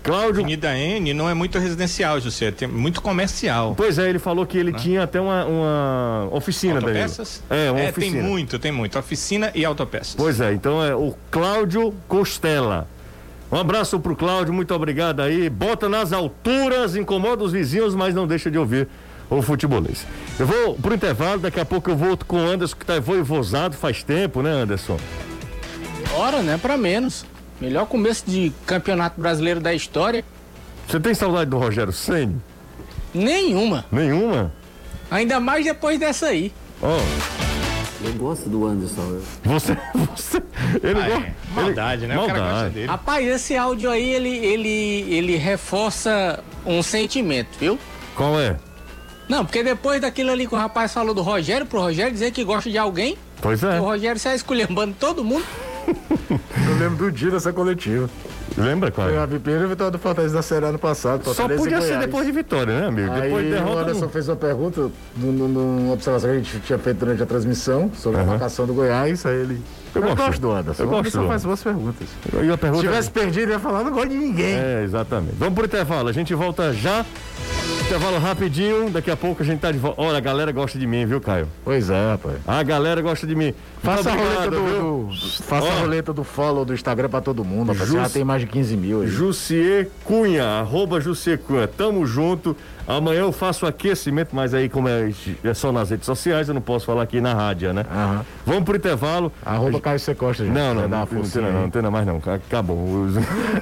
[0.05, 0.41] Cláudio.
[0.41, 3.73] Avenida N não é muito residencial, José, tem muito comercial.
[3.75, 7.01] Pois é, ele falou que ele tinha até uma, uma oficina dele.
[7.01, 7.43] Autopeças?
[7.49, 8.23] É, uma tem oficina.
[8.23, 8.99] muito, tem muito.
[8.99, 10.13] Oficina e autopeças.
[10.15, 12.87] Pois é, então é o Cláudio Costela.
[13.51, 15.49] Um abraço pro Cláudio, muito obrigado aí.
[15.49, 18.87] Bota nas alturas, incomoda os vizinhos, mas não deixa de ouvir
[19.27, 20.05] o futebolês.
[20.39, 23.75] Eu vou pro intervalo, daqui a pouco eu volto com o Anderson, que tá voivosado
[23.75, 24.99] faz tempo, né, Anderson?
[26.15, 26.57] Ora, né?
[26.61, 27.25] Pra menos.
[27.59, 30.23] Melhor começo de campeonato brasileiro da história.
[30.87, 32.35] Você tem saudade do Rogério Senni?
[33.13, 33.85] Nenhuma.
[33.91, 34.51] Nenhuma?
[35.09, 36.51] Ainda mais depois dessa aí.
[36.81, 36.97] Ó,
[38.03, 39.19] Eu gosto do Anderson.
[39.43, 40.43] você, você,
[40.83, 41.33] ele Ah, go- é.
[41.55, 42.19] Maldade, ele- né?
[42.19, 42.73] O cara gosta Maldade.
[42.75, 42.87] dele.
[42.87, 47.79] Rapaz, esse áudio aí, ele, ele, ele reforça um sentimento, viu?
[48.15, 48.57] Qual é?
[49.27, 52.43] Não, porque depois daquilo ali que o rapaz falou do Rogério, pro Rogério dizer que
[52.43, 53.79] gosta de alguém, Pois é.
[53.79, 55.45] o Rogério sai esculhambando todo mundo.
[55.87, 58.09] Eu lembro do dia dessa coletiva.
[58.57, 59.21] Lembra, Foi Caio?
[59.21, 61.23] a primeira vitória do Fortaleza da Série ano passado.
[61.33, 63.11] Só podia ser depois de vitória, né, amigo?
[63.11, 63.81] Aí depois de o derrota.
[63.81, 64.81] Anderson não- fez uma pergunta
[65.17, 68.31] num- num- numa observação que a gente tinha feito durante a transmissão sobre a Aham.
[68.31, 69.25] marcação do Goiás.
[69.25, 69.61] Aí ele.
[69.95, 70.15] Eu gosto.
[70.17, 70.83] gosto do Anderson.
[70.83, 72.07] Eu gosto Anderson faz boas perguntas.
[72.33, 72.81] E a Se pergunta.
[72.83, 74.55] tivesse perdido, ia falar, não gosto de ninguém.
[74.55, 75.35] É, exatamente.
[75.37, 76.09] Vamos pro intervalo.
[76.09, 77.05] A gente volta já.
[77.85, 78.89] Intervalo rapidinho.
[78.89, 80.01] Daqui a pouco a gente tá de volta.
[80.01, 81.47] Olha, a galera gosta de mim, viu, Caio?
[81.63, 82.37] Pois é, rapaz.
[82.47, 83.53] A galera gosta de mim.
[83.83, 85.71] Faça, Muito a roleta, obrigado, do, do- faça Ó.
[85.71, 87.71] a roleta do follow do Instagram pra todo mundo.
[87.71, 87.87] Rapaz.
[87.89, 89.07] Jus- já tem mais de 15 mil aí.
[89.07, 91.67] Jussier Cunha, arroba Jussier Cunha.
[91.67, 92.55] Tamo junto.
[92.87, 95.11] Amanhã eu faço aquecimento, mas aí, como é,
[95.43, 97.83] é só nas redes sociais, eu não posso falar aqui na rádio, né?
[97.91, 98.25] Aham.
[98.45, 99.31] Vamos pro intervalo.
[99.43, 100.13] Arroba Caio C.
[100.13, 100.53] Costa, gente.
[100.53, 102.21] Não, não, não, não, não, não nada mais não.
[102.25, 103.07] Acabou.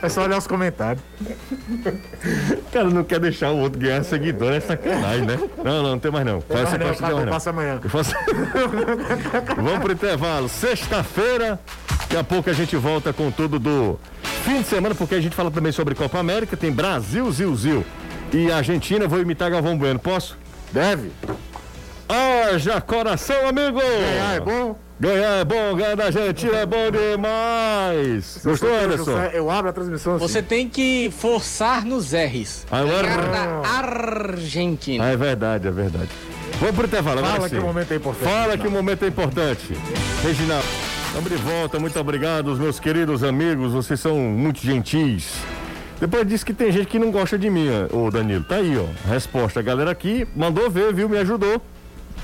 [0.01, 1.01] É só olhar os comentários.
[1.21, 5.39] O cara não quer deixar o outro ganhar seguidor, é sacanagem, né?
[5.63, 6.41] Não, não, não tem mais não.
[6.41, 7.31] Faz essa Mas não, não não.
[7.31, 7.79] passa amanhã.
[7.81, 8.13] Eu faço-
[9.55, 10.49] Vamos pro intervalo.
[10.49, 11.59] Sexta-feira,
[12.01, 13.97] daqui a pouco a gente volta com tudo do
[14.43, 17.85] fim de semana, porque a gente fala também sobre Copa América, tem Brasil, Zil, Zil.
[18.33, 20.37] E Argentina, vou imitar Galvão Bueno, posso?
[20.71, 21.11] Deve.
[22.09, 23.79] Haja coração, amigo!
[23.79, 24.75] Ganhar é bom.
[24.99, 28.39] Ganhar é bom, ganhar da Argentina é bom demais!
[28.43, 29.17] Gostou, Eu- Anderson?
[29.33, 30.27] Eu abro a transmissão assim.
[30.27, 32.65] Você tem que forçar nos R's.
[32.71, 35.03] Eu Ganhar da Argentina.
[35.05, 36.09] Ah, é verdade, é verdade.
[36.59, 37.55] Vamos pro intervalo, agora Fala sim.
[37.55, 38.23] que o momento é importante.
[38.31, 39.77] Fala que o momento é importante.
[40.23, 40.65] Reginaldo,
[41.07, 45.33] estamos de volta, muito obrigado, os meus queridos amigos, vocês são muito gentis.
[45.99, 48.43] Depois disse que tem gente que não gosta de mim, ô Danilo.
[48.43, 49.09] Tá aí, ó.
[49.09, 49.59] Resposta.
[49.59, 51.07] A galera aqui mandou ver, viu?
[51.07, 51.61] Me ajudou.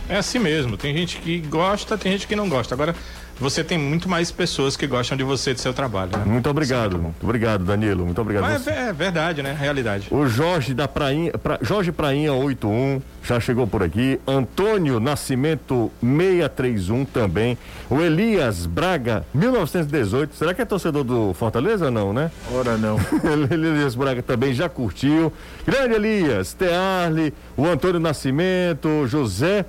[0.10, 0.76] É assim mesmo.
[0.76, 2.74] Tem gente que gosta, tem gente que não gosta.
[2.74, 2.96] Agora,
[3.40, 6.24] você tem muito mais pessoas que gostam de você e do seu trabalho, né?
[6.26, 6.98] Muito obrigado.
[7.00, 8.06] Muito obrigado, Danilo.
[8.06, 8.44] Muito obrigado.
[8.44, 9.56] Mas Você- é, é verdade, né?
[9.60, 10.08] Realidade.
[10.12, 14.20] O Jorge da Prainha, pra- Jorge Prainha 81, já chegou por aqui.
[14.28, 17.58] Antônio Nascimento 631 também.
[17.90, 20.36] O Elias Braga 1918.
[20.36, 22.32] Será que é torcedor do Fortaleza ou não, né?
[22.54, 22.98] Ora não.
[23.52, 25.32] Elias Braga também já curtiu.
[25.66, 29.66] Grande Elias, Tearle, o Antônio Nascimento, José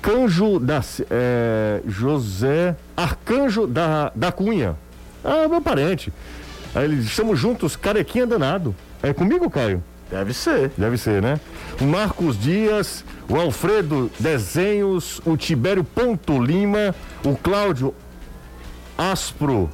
[0.00, 0.80] Canjo da
[1.10, 4.76] é, José Arcanjo da, da Cunha.
[5.24, 6.12] Ah, meu parente.
[6.74, 8.74] Aí eles estamos juntos, carequinha danado.
[9.02, 9.82] É comigo, Caio?
[10.10, 10.70] Deve ser.
[10.76, 11.38] Deve ser, né?
[11.80, 17.94] Marcos Dias, o Alfredo Desenhos, o Tibério Ponto Lima, o Cláudio
[18.96, 19.70] Aspro.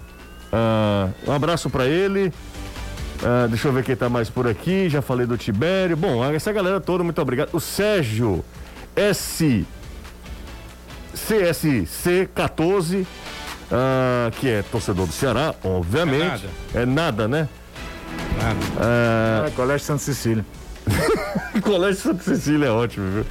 [0.52, 2.32] ah, um abraço pra ele.
[3.22, 4.88] Ah, deixa eu ver quem tá mais por aqui.
[4.88, 5.96] Já falei do Tibério.
[5.96, 7.50] Bom, essa galera toda, muito obrigado.
[7.52, 8.44] O Sérgio
[8.96, 9.66] S.
[11.14, 13.06] CSC 14,
[13.70, 16.46] ah, que é torcedor do Ceará, obviamente.
[16.74, 17.48] É nada, é nada né?
[18.36, 18.58] Nada.
[18.78, 20.44] Ah, Ah, Colégio Santa Cecília.
[21.62, 23.24] Colégio Santa Cecília é ótimo, viu?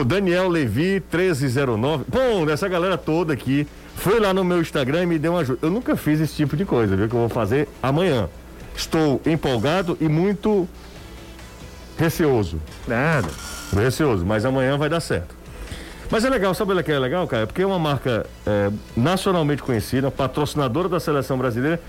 [0.00, 2.04] O Daniel Levi 1309.
[2.08, 5.58] Bom, dessa galera toda aqui foi lá no meu Instagram e me deu uma ajuda.
[5.62, 7.08] Eu nunca fiz esse tipo de coisa, viu?
[7.08, 8.28] Que eu vou fazer amanhã.
[8.76, 10.68] Estou empolgado e muito
[11.96, 12.60] receoso.
[12.88, 13.28] Nada.
[13.74, 15.34] Receoso, mas amanhã vai dar certo.
[16.10, 17.46] Mas é legal, sabe o que é legal, cara?
[17.46, 21.80] Porque é uma marca é, nacionalmente conhecida, patrocinadora da seleção brasileira,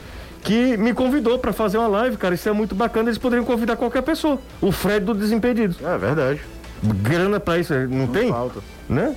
[0.44, 2.36] que me convidou para fazer uma live, cara.
[2.36, 3.10] Isso é muito bacana.
[3.10, 4.40] Eles poderiam convidar qualquer pessoa.
[4.62, 5.78] O Fred do Desimpedidos.
[5.82, 6.42] É verdade.
[6.84, 8.30] Grana pra isso, não, tem?
[8.30, 8.60] falta.
[8.88, 9.16] Né?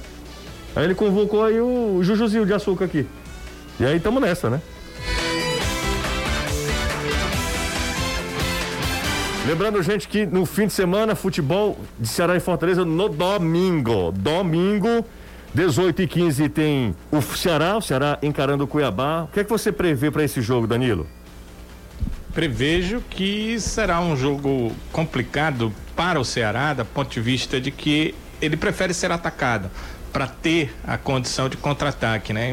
[0.75, 3.07] Aí ele convocou aí o Jujuzinho de açúcar aqui.
[3.79, 4.61] E aí tamo nessa, né?
[9.47, 14.11] Lembrando, gente, que no fim de semana, futebol de Ceará e Fortaleza no domingo.
[14.11, 15.05] Domingo,
[15.53, 19.25] 18 e 15 tem o Ceará, o Ceará encarando o Cuiabá.
[19.25, 21.07] O que é que você prevê para esse jogo, Danilo?
[22.33, 28.15] Prevejo que será um jogo complicado para o Ceará, do ponto de vista de que
[28.41, 29.71] ele prefere ser atacado
[30.11, 32.53] para ter a condição de contra-ataque, né?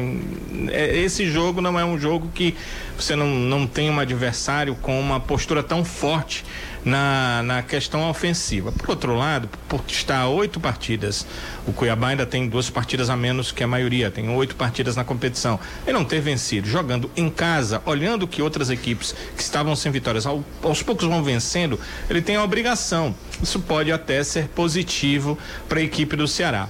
[0.68, 2.56] É, Esse jogo não é um jogo que
[2.98, 6.44] você não, não tem um adversário com uma postura tão forte
[6.84, 8.72] na, na questão ofensiva.
[8.72, 11.26] Por outro lado, porque está a oito partidas,
[11.66, 15.04] o Cuiabá ainda tem duas partidas a menos que a maioria, tem oito partidas na
[15.04, 15.58] competição.
[15.86, 20.26] E não ter vencido, jogando em casa, olhando que outras equipes que estavam sem vitórias
[20.26, 21.78] ao- aos poucos vão vencendo,
[22.10, 23.14] ele tem a obrigação.
[23.42, 26.68] Isso pode até ser positivo para a equipe do Ceará.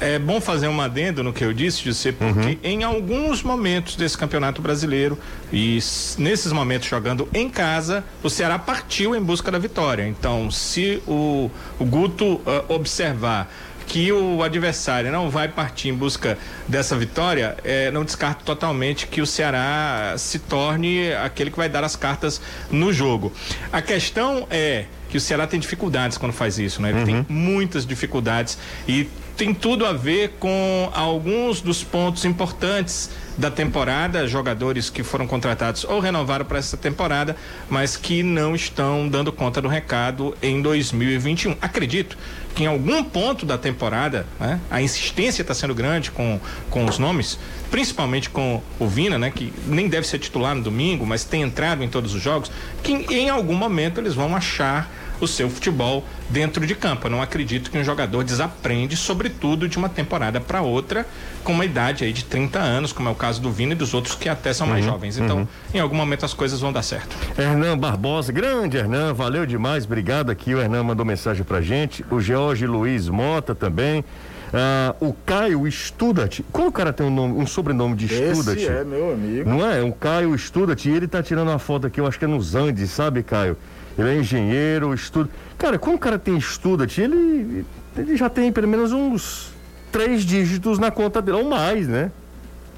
[0.00, 4.16] É bom fazer um adendo no que eu disse, José, porque em alguns momentos desse
[4.16, 5.18] campeonato brasileiro,
[5.52, 5.78] e
[6.18, 10.06] nesses momentos jogando em casa, o Ceará partiu em busca da vitória.
[10.06, 13.50] Então, se o, o Guto ah, observar
[13.88, 19.22] que o adversário não vai partir em busca dessa vitória, eh, não descarto totalmente que
[19.22, 23.32] o Ceará se torne aquele que vai dar as cartas no jogo.
[23.72, 26.90] A questão é que o Ceará tem dificuldades quando faz isso, né?
[26.90, 33.52] Ele tem muitas dificuldades e tem tudo a ver com alguns dos pontos importantes da
[33.52, 37.36] temporada, jogadores que foram contratados ou renovaram para essa temporada,
[37.70, 41.56] mas que não estão dando conta do recado em 2021.
[41.62, 42.18] Acredito
[42.52, 46.98] que em algum ponto da temporada, né, a insistência está sendo grande com, com os
[46.98, 47.38] nomes,
[47.70, 51.82] principalmente com o Vina, né, que nem deve ser titular no domingo, mas tem entrado
[51.82, 52.50] em todos os jogos,
[52.82, 57.06] que em algum momento eles vão achar o seu futebol dentro de campo.
[57.06, 61.06] Eu não acredito que um jogador desaprende, sobretudo de uma temporada para outra,
[61.42, 63.94] com uma idade aí de 30 anos, como é o caso do Vina e dos
[63.94, 65.18] outros que até são mais jovens.
[65.18, 67.16] Então, em algum momento as coisas vão dar certo.
[67.36, 70.54] Hernan Barbosa, grande Hernan, valeu demais, obrigado aqui.
[70.54, 72.04] O Hernan mandou mensagem pra gente.
[72.10, 74.04] O George Luiz Mota também.
[74.52, 76.44] Ah, o Caio Studat.
[76.50, 78.58] Como o cara tem um, nome, um sobrenome de Studat?
[78.58, 79.48] Esse é meu amigo.
[79.48, 79.82] Não é?
[79.82, 80.88] O Caio Studat.
[80.88, 83.56] E ele tá tirando uma foto aqui, eu acho que é nos Andes, sabe, Caio?
[83.98, 85.28] Ele é engenheiro, estuda.
[85.58, 87.64] Cara, como o cara tem Studat, ele,
[87.96, 89.50] ele já tem pelo menos uns
[89.90, 92.10] três dígitos na conta dele, ou mais, né?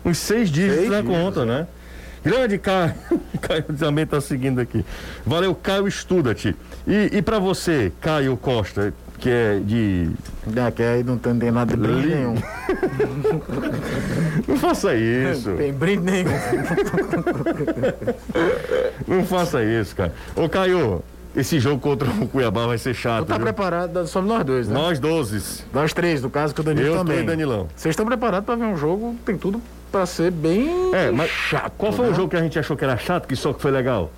[0.04, 1.66] Uns seis dígitos Seis na dígitos, conta, né?
[2.24, 2.94] Grande Caio.
[3.40, 4.84] Caio também tá seguindo aqui.
[5.26, 6.56] Valeu, Caio Studat.
[6.86, 10.10] E, e para você, Caio Costa, que é de.
[10.56, 12.34] É, que aí não tem, tem nada de brinde nenhum.
[14.48, 15.52] Não faça isso.
[15.56, 16.30] Tem brinde nenhum.
[19.06, 20.12] Não faça isso, cara.
[20.34, 21.02] Ô, Caio,
[21.36, 23.26] esse jogo contra o Cuiabá vai ser chato.
[23.26, 23.44] Tu tá viu?
[23.44, 24.74] preparado, somos nós dois, né?
[24.74, 25.64] Nós 12.
[25.72, 27.20] Nós três, no caso que o Danilo Eu também.
[27.20, 27.68] e Danilão.
[27.76, 29.60] Vocês estão preparados pra ver um jogo que tem tudo
[29.92, 31.72] pra ser bem É, mas chato.
[31.76, 32.12] qual foi né?
[32.12, 34.10] o jogo que a gente achou que era chato, que só que foi legal?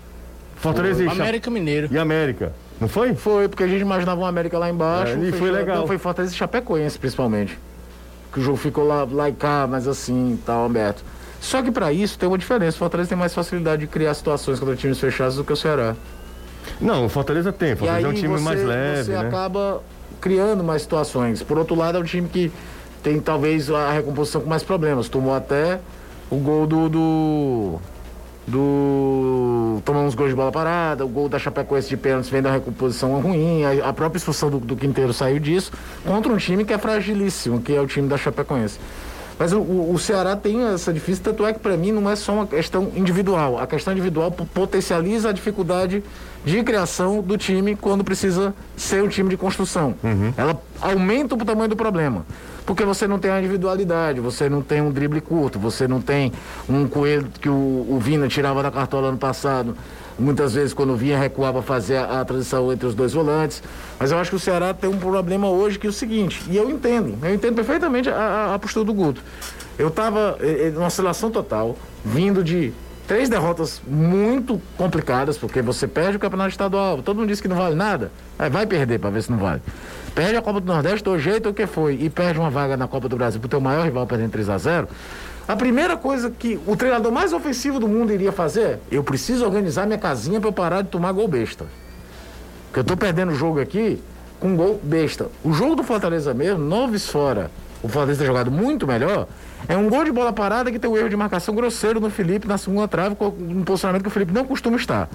[0.57, 1.88] Fortaleza e, América Mineiro.
[1.91, 2.53] e América.
[2.83, 3.14] Não foi?
[3.14, 5.12] Foi, porque a gente imaginava um América lá embaixo.
[5.12, 5.53] É, e foi fechado.
[5.53, 5.77] legal.
[5.77, 7.57] Não, foi Fortaleza e Chapecoense, principalmente.
[8.33, 11.05] Que o jogo ficou lá, lá e cá, mas assim, tal, aberto.
[11.40, 12.75] Só que pra isso tem uma diferença.
[12.75, 15.95] O Fortaleza tem mais facilidade de criar situações contra times fechados do que o Ceará.
[16.81, 17.77] Não, o Fortaleza tem.
[17.77, 19.29] Fortaleza é um time você, mais leve, você né?
[19.29, 19.81] acaba
[20.21, 21.40] criando mais situações.
[21.40, 22.51] Por outro lado, é um time que
[23.01, 25.09] tem talvez a recomposição com mais problemas.
[25.09, 25.79] Tomou até
[26.29, 26.88] o gol do.
[26.88, 27.81] do.
[28.46, 32.50] Do tomou uns gols de bola parada, o gol da Chapecoense de pênalti vem da
[32.52, 35.73] recomposição ruim, a, a própria expulsão do, do Quinteiro saiu disso,
[36.04, 38.79] contra um time que é fragilíssimo, que é o time da Chapecoense.
[39.38, 42.14] Mas o, o- o Ceará tem essa difícil, tanto é que para mim não é
[42.14, 43.58] só uma questão individual.
[43.58, 46.02] A questão individual po- potencializa a dificuldade
[46.44, 49.94] de criação do time quando precisa ser um time de construção.
[50.37, 52.25] Ela aumenta o tamanho do problema.
[52.65, 56.33] Porque você não tem a individualidade, você não tem um drible curto, você não tem
[56.69, 59.77] um coelho que o, o Vina tirava da cartola ano passado.
[60.19, 63.63] Muitas vezes, quando vinha, recuava fazer a, a, transição entre os dois volantes.
[63.98, 66.56] Mas eu acho que o Ceará tem um problema hoje que é o seguinte, e
[66.56, 69.23] eu entendo, eu entendo perfeitamente a, a, postura do Guto.
[69.79, 70.38] Eu estava
[70.75, 72.73] numa oscilação total, vindo de
[73.08, 77.02] três derrotas muito complicadas, porque você perde o campeonato estadual.
[77.02, 78.13] Todo mundo disse que não vale nada.
[78.50, 79.63] Vai perder para ver se não vale.
[80.15, 82.87] Perde a Copa do Nordeste do jeito o que foi e perde uma vaga na
[82.87, 84.88] Copa do Brasil pro teu maior rival perdendo 3 a 0
[85.48, 89.87] a primeira coisa que o treinador mais ofensivo do mundo iria fazer, eu preciso organizar
[89.87, 91.67] minha casinha para eu parar de tomar gol besta.
[92.67, 94.00] Porque eu tô perdendo o jogo aqui
[94.38, 95.29] com gol besta.
[95.42, 97.50] O jogo do Fortaleza mesmo, noves fora,
[97.83, 99.27] o Fortaleza tem jogado muito melhor,
[99.69, 102.46] é um gol de bola parada que tem um erro de marcação grosseiro no Felipe
[102.46, 105.08] na segunda trave, com um posicionamento que o Felipe não costuma estar.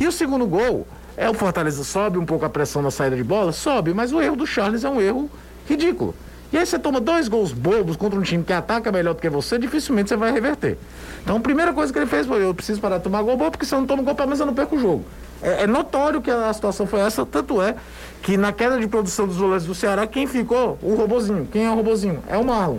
[0.00, 0.86] E o segundo gol
[1.22, 4.20] é o Fortaleza sobe um pouco a pressão na saída de bola, sobe, mas o
[4.20, 5.30] erro do Charles é um erro
[5.68, 6.14] ridículo.
[6.52, 9.30] E aí você toma dois gols bobos contra um time que ataca melhor do que
[9.30, 10.76] você, dificilmente você vai reverter.
[11.22, 13.52] Então a primeira coisa que ele fez foi, eu preciso parar de tomar gol bobo,
[13.52, 15.04] porque se eu não tomo gol, pelo menos eu não perco o jogo.
[15.40, 17.76] É, é, notório que a situação foi essa, tanto é
[18.20, 20.78] que na queda de produção dos goleiros do Ceará, quem ficou?
[20.82, 21.48] O robozinho.
[21.50, 22.22] Quem é o robozinho?
[22.28, 22.78] É o Marlon.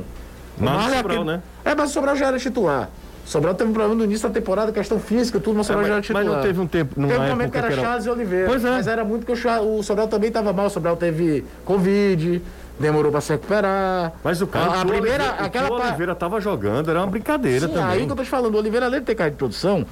[0.60, 1.24] O Marlon, é Sobral, aquele...
[1.24, 1.44] né?
[1.66, 2.90] É, mas o Sobral já era titular.
[3.26, 5.88] Sobral teve um problema no início da temporada, questão física, tudo, mas o Sobral é,
[5.88, 6.26] já era titular.
[6.26, 6.96] Mas não teve um tempo.
[6.96, 8.48] Teve um momento que era, era Charles e Oliveira.
[8.48, 8.70] Pois é.
[8.70, 10.66] Mas era muito que o, o Sobral também estava mal.
[10.66, 12.42] O Sobral teve Covid
[12.80, 14.14] demorou para se recuperar.
[14.24, 17.68] Mas o cara, a, a primeira, Oliveira, aquela o Oliveira tava jogando, era uma brincadeira
[17.68, 17.90] Sim, também.
[17.90, 19.86] Aí que eu tô te falando, o Oliveira além de ter caído de produção,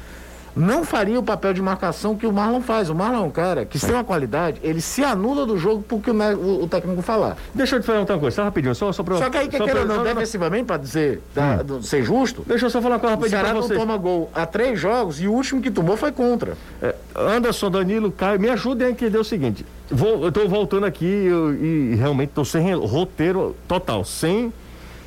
[0.55, 2.89] não faria o papel de marcação que o Marlon faz.
[2.89, 6.11] O Marlon é um cara que, tem uma qualidade, ele se anula do jogo porque
[6.11, 7.37] o, o, técnico falar.
[7.53, 9.17] Deixa eu te falar outra coisa, só rapidinho, só, só pra...
[9.17, 11.81] Só que aí, que queira não, defensivamente, pra dizer, da, hum.
[11.81, 12.43] ser justo...
[12.45, 15.21] Deixa eu só falar uma coisa rapidinho O Ceará não toma gol há três jogos
[15.21, 16.57] e o último que tomou foi contra.
[16.81, 19.65] É, Anderson, Danilo, Caio, me ajudem a entender o seguinte.
[19.89, 24.53] Vou, eu tô voltando aqui eu, e realmente tô sem roteiro total, sem,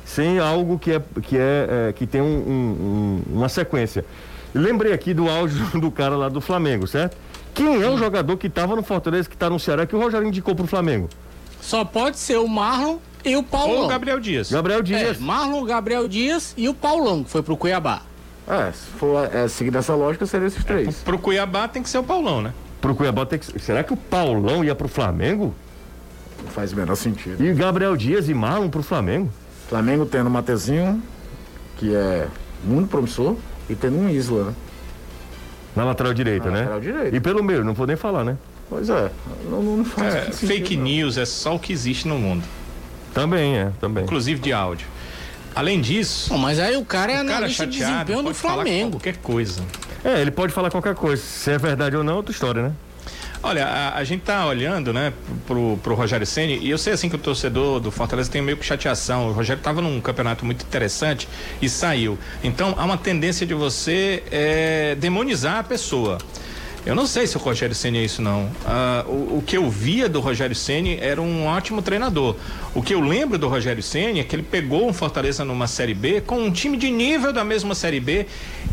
[0.05, 4.05] sem algo que, é, que, é, é que tem um, um, uma sequência.
[4.55, 7.17] Lembrei aqui do áudio do cara lá do Flamengo, certo?
[7.53, 10.27] Quem é o jogador que estava no Fortaleza, que está no Ceará, que o Rogério
[10.27, 11.09] indicou pro Flamengo?
[11.61, 13.79] Só pode ser o Marlon e o Paulão.
[13.79, 14.51] Ou o Gabriel Dias.
[14.51, 15.17] Gabriel Dias.
[15.17, 18.01] É, Marlon, Gabriel Dias e o Paulão, que foi pro Cuiabá.
[18.47, 20.87] É, se for é, seguir essa lógica, seriam esses três.
[20.87, 22.53] É, pro Cuiabá tem que ser o Paulão, né?
[22.79, 25.55] Pro Cuiabá tem que Será que o Paulão ia pro Flamengo?
[26.43, 27.43] Não faz o menor sentido.
[27.43, 29.31] E Gabriel Dias e Marlon pro Flamengo?
[29.67, 31.01] Flamengo tendo o Matezinho,
[31.77, 32.27] que é
[32.63, 33.35] muito promissor.
[33.69, 34.53] E tendo um Isla, né?
[35.75, 36.59] Na lateral direita, Na né?
[36.59, 37.15] Lateral direita.
[37.15, 38.37] E pelo meio, não vou nem falar, né?
[38.69, 39.11] Pois é.
[39.49, 40.83] Não, não faz é, sentido, fake não.
[40.83, 42.43] news é só o que existe no mundo.
[43.13, 44.03] Também é, também.
[44.03, 44.87] Inclusive de áudio.
[45.55, 46.29] Além disso.
[46.29, 48.91] Bom, mas aí o cara é analista de desempenho do Flamengo.
[48.91, 49.61] qualquer coisa.
[50.03, 51.21] É, ele pode falar qualquer coisa.
[51.21, 52.73] Se é verdade ou não, é outra história, né?
[53.47, 55.13] Olha, a, a, gente tá olhando, né,
[55.45, 58.57] pro, pro Rogério Ceni e eu sei assim que o torcedor do Fortaleza tem meio
[58.57, 59.29] que chateação.
[59.29, 61.29] O Rogério tava num campeonato muito interessante
[61.61, 62.17] e saiu.
[62.43, 66.17] Então há uma tendência de você é, demonizar a pessoa.
[66.87, 68.45] Eu não sei se o Rogério Ceni é isso não.
[68.45, 72.35] Uh, o, o, que eu via do Rogério Ceni era um ótimo treinador.
[72.73, 75.93] O que eu lembro do Rogério Ceni é que ele pegou um Fortaleza numa série
[75.93, 78.25] B com um time de nível da mesma série B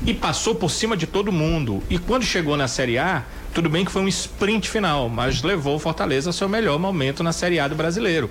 [0.07, 1.83] e passou por cima de todo mundo.
[1.91, 5.77] E quando chegou na série A, tudo bem que foi um sprint final, mas levou
[5.77, 8.31] o Fortaleza ao seu melhor momento na Série A do brasileiro.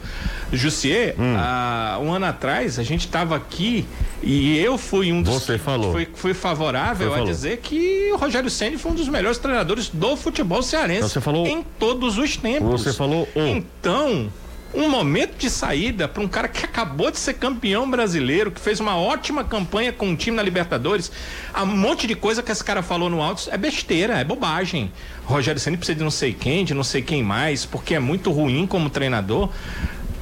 [0.51, 1.36] Jussier, hum.
[1.38, 3.86] há um ano atrás, a gente estava aqui
[4.24, 5.34] e eu fui um dos.
[5.34, 5.91] Você falou.
[5.91, 10.15] Fui, fui favorável a dizer que o Rogério Senni foi um dos melhores treinadores do
[10.15, 12.84] futebol cearense então você falou, em todos os tempos.
[12.84, 13.28] Você falou.
[13.36, 13.39] Oh.
[13.39, 14.30] Então,
[14.74, 18.80] um momento de saída para um cara que acabou de ser campeão brasileiro, que fez
[18.80, 21.11] uma ótima campanha com o time na Libertadores.
[21.57, 24.91] Um monte de coisa que esse cara falou no alto é besteira, é bobagem.
[25.26, 28.32] Rogério Ceni precisa de não sei quem, de não sei quem mais, porque é muito
[28.32, 29.49] ruim como treinador.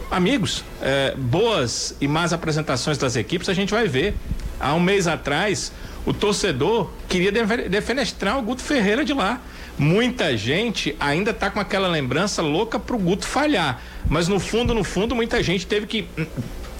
[0.09, 4.15] Amigos, é, boas e más apresentações das equipes a gente vai ver.
[4.59, 5.71] Há um mês atrás,
[6.05, 9.39] o torcedor queria defenestrar o Guto Ferreira de lá.
[9.79, 13.81] Muita gente ainda está com aquela lembrança louca pro Guto falhar.
[14.09, 16.05] Mas no fundo, no fundo, muita gente teve que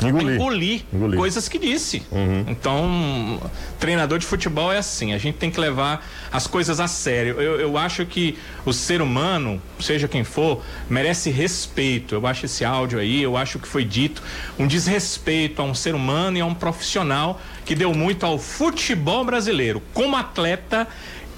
[0.01, 0.35] Engolir.
[0.35, 2.03] Engolir, Engolir, coisas que disse.
[2.09, 2.45] Uhum.
[2.47, 3.41] Então,
[3.79, 7.39] treinador de futebol é assim, a gente tem que levar as coisas a sério.
[7.39, 12.15] Eu, eu acho que o ser humano, seja quem for, merece respeito.
[12.15, 14.23] Eu acho esse áudio aí, eu acho que foi dito
[14.57, 19.25] um desrespeito a um ser humano e a um profissional que deu muito ao futebol
[19.25, 19.81] brasileiro.
[19.93, 20.87] Como atleta,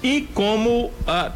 [0.02, 0.92] e como uh,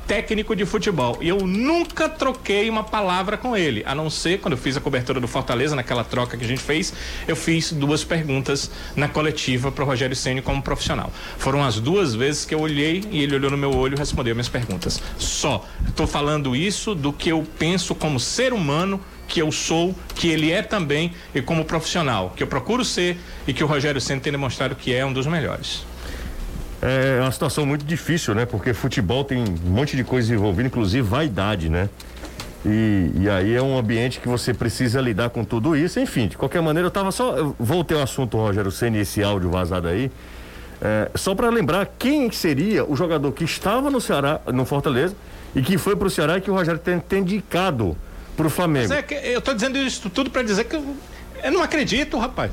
[0.06, 1.18] técnico de futebol.
[1.20, 4.80] E eu nunca troquei uma palavra com ele, a não ser quando eu fiz a
[4.80, 6.92] cobertura do Fortaleza, naquela troca que a gente fez,
[7.28, 11.12] eu fiz duas perguntas na coletiva para o Rogério Ceni como profissional.
[11.38, 14.34] Foram as duas vezes que eu olhei e ele olhou no meu olho e respondeu
[14.34, 15.00] minhas perguntas.
[15.18, 15.64] Só.
[15.86, 20.50] Estou falando isso do que eu penso como ser humano que eu sou, que ele
[20.50, 24.32] é também e como profissional, que eu procuro ser e que o Rogério Senna tem
[24.32, 25.84] demonstrado que é um dos melhores.
[26.88, 28.46] É uma situação muito difícil, né?
[28.46, 31.88] Porque futebol tem um monte de coisa envolvida, inclusive vaidade, né?
[32.64, 35.98] E, e, aí é um ambiente que você precisa lidar com tudo isso.
[35.98, 37.36] Enfim, de qualquer maneira, eu tava só.
[37.36, 40.10] Eu voltei ao assunto, Rogério Senna, esse áudio vazado aí.
[40.80, 45.14] É, só para lembrar quem seria o jogador que estava no Ceará, no Fortaleza,
[45.54, 47.96] e que foi para o Ceará e que o Rogério tem, tem indicado
[48.36, 48.92] para o Flamengo.
[48.92, 50.96] É eu tô dizendo isso tudo para dizer que eu,
[51.42, 52.52] eu, não acredito, rapaz.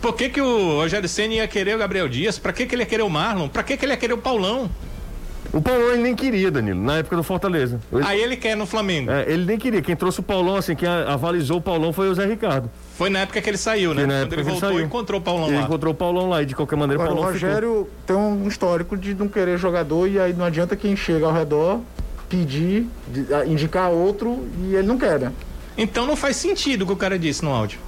[0.00, 2.38] Por que, que o Rogério Senna ia querer o Gabriel Dias?
[2.38, 3.48] Para que, que ele ia querer o Marlon?
[3.48, 4.70] Para que, que ele ia querer o Paulão?
[5.52, 7.80] O Paulão ele nem queria, Danilo, na época do Fortaleza.
[7.90, 8.04] Ele...
[8.04, 9.10] Aí ele quer no Flamengo.
[9.10, 9.80] É, ele nem queria.
[9.80, 12.70] Quem trouxe o Paulão, assim, quem avalizou o Paulão foi o Zé Ricardo.
[12.96, 14.02] Foi na época que ele saiu, né?
[14.02, 15.62] Quando ele voltou, ele encontrou o Paulão ele lá.
[15.62, 17.90] encontrou o Paulão lá e de qualquer maneira Agora, o Paulão O Rogério ficou.
[18.06, 21.80] tem um histórico de não querer jogador e aí não adianta quem chega ao redor
[22.28, 22.86] pedir,
[23.46, 25.32] indicar outro e ele não quer, né?
[25.78, 27.78] Então não faz sentido o que o cara disse no áudio.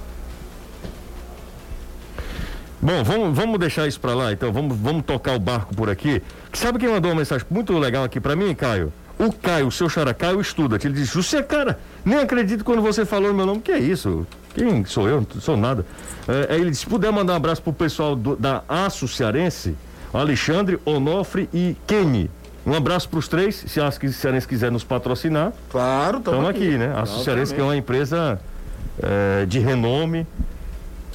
[2.81, 6.21] Bom, vamos, vamos deixar isso pra lá, então vamos, vamos tocar o barco por aqui.
[6.51, 8.91] Sabe quem mandou uma mensagem muito legal aqui pra mim, Caio?
[9.19, 10.79] O Caio, o seu xará, Caio estuda.
[10.83, 13.61] Ele disse, você, cara, nem acredito quando você falou meu nome.
[13.61, 14.25] Que é isso?
[14.55, 15.25] Quem sou eu?
[15.31, 15.85] Não sou nada.
[16.27, 19.75] É, ele disse, se puder mandar um abraço pro pessoal do, da Aço Cearense,
[20.11, 22.31] Alexandre, Onofre e Kenny.
[22.65, 25.53] Um abraço para os três, se a Cearense quiser nos patrocinar.
[25.69, 26.93] Claro, estamos aqui, aqui, né?
[26.95, 28.39] A Cearense que é uma empresa
[29.01, 30.25] é, de renome.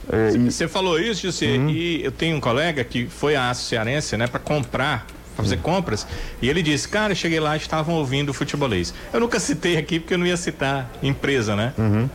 [0.07, 0.69] Você é, e...
[0.69, 1.69] falou isso, José, uhum.
[1.69, 6.07] e eu tenho um colega que foi à Aço Cearense, né, para comprar fazer compras.
[6.41, 8.95] E ele disse, cara, cheguei lá, estavam ouvindo futebolês.
[9.13, 11.75] Eu nunca citei aqui porque eu não ia citar empresa, né?
[11.77, 12.09] Uhum.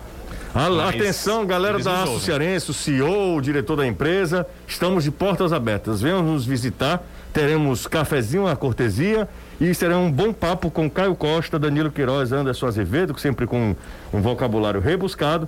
[0.90, 6.02] Atenção, galera da Aço Cearense, o CEO, o diretor da empresa, estamos de portas abertas.
[6.02, 9.30] Venham nos visitar, teremos cafezinho, a cortesia
[9.62, 13.76] e será um bom papo com Caio Costa, Danilo Queiroz, Anderson Azevedo, sempre com
[14.12, 15.48] um vocabulário rebuscado.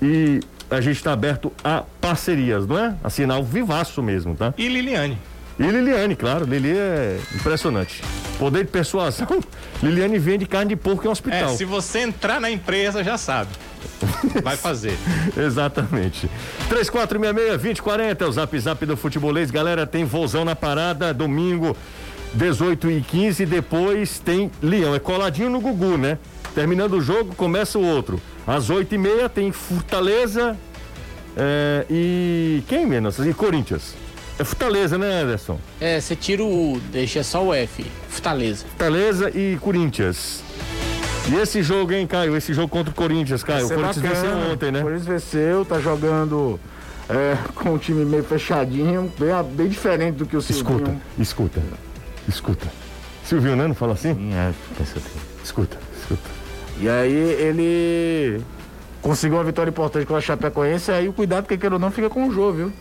[0.00, 0.40] E
[0.70, 2.94] a gente está aberto a parcerias, não é?
[3.02, 4.52] Assinar o vivaço mesmo, tá?
[4.56, 5.18] E Liliane.
[5.58, 8.02] E Liliane, claro, Lili é impressionante.
[8.38, 9.26] Poder de persuasão,
[9.82, 11.54] Liliane vende carne de porco em um hospital.
[11.54, 13.50] É, se você entrar na empresa, já sabe.
[14.42, 14.96] Vai fazer.
[15.36, 16.28] Exatamente.
[16.68, 19.50] 3466-2040 é o zap zap do futebolês.
[19.50, 21.74] Galera, tem vozão na parada, domingo,
[22.34, 24.94] 18 e 15 Depois tem Leão.
[24.94, 26.18] É coladinho no Gugu, né?
[26.56, 28.18] Terminando o jogo, começa o outro.
[28.46, 30.56] Às 8 e meia tem Fortaleza
[31.36, 32.62] é, e.
[32.66, 33.18] Quem menos?
[33.18, 33.94] E Corinthians.
[34.38, 35.58] É Fortaleza, né, Anderson?
[35.78, 37.84] É, você tira o U, deixa só o F.
[38.08, 38.64] Fortaleza.
[38.68, 40.42] Fortaleza e Corinthians.
[41.30, 42.34] E esse jogo, hein, Caio?
[42.34, 43.66] Esse jogo contra o Corinthians, Caio.
[43.66, 44.14] O Corinthians bacana.
[44.14, 44.78] venceu ontem, né?
[44.78, 46.58] O Corinthians venceu, tá jogando
[47.10, 51.02] é, com um time meio fechadinho, bem, bem diferente do que o Silvinho.
[51.18, 51.62] Escuta, escuta,
[52.26, 52.72] escuta.
[53.22, 53.66] Silvinho, né?
[53.66, 54.14] Não fala assim?
[54.14, 54.54] Sim, é.
[54.82, 55.10] Escuta,
[55.44, 55.85] escuta.
[56.80, 58.42] E aí ele
[59.00, 62.10] conseguiu uma vitória importante com a Chapecoense, aí o cuidado que queira ou não fica
[62.10, 62.72] com o jogo, viu?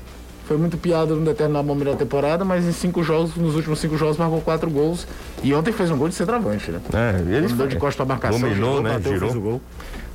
[0.48, 3.98] Foi muito piada num determinado momento da temporada, mas em cinco jogos, nos últimos cinco
[3.98, 5.08] jogos, marcou quatro gols.
[5.42, 6.80] E ontem fez um gol de centroavante, né?
[6.94, 8.40] É, ele deu de costa pra marcação.
[8.40, 8.94] Dominou, girou, né?
[8.94, 9.30] Bateu, girou.
[9.30, 9.62] Fez o gol.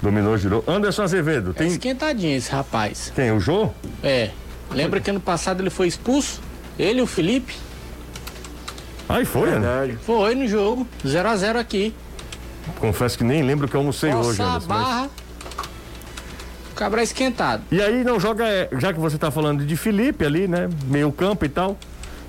[0.01, 0.65] Dominou, girou.
[0.69, 1.53] Anderson Azevedo.
[1.53, 1.67] Tem...
[1.67, 3.13] É esquentadinho esse rapaz.
[3.15, 3.33] Quem?
[3.33, 3.71] O Jô?
[4.05, 4.31] É.
[4.71, 6.41] Lembra que ano passado ele foi expulso?
[6.79, 7.55] Ele e o Felipe?
[9.09, 9.97] Aí foi, né?
[10.07, 10.87] Foi no jogo.
[11.05, 11.93] 0 a 0 aqui.
[12.79, 14.69] Confesso que nem lembro que eu almocei Nossa, hoje, Anderson.
[14.69, 15.01] barra.
[15.03, 15.31] Mas...
[16.75, 17.63] Cabra esquentado.
[17.71, 20.69] E aí não joga, é, já que você está falando de Felipe ali, né?
[20.87, 21.77] Meio campo e tal.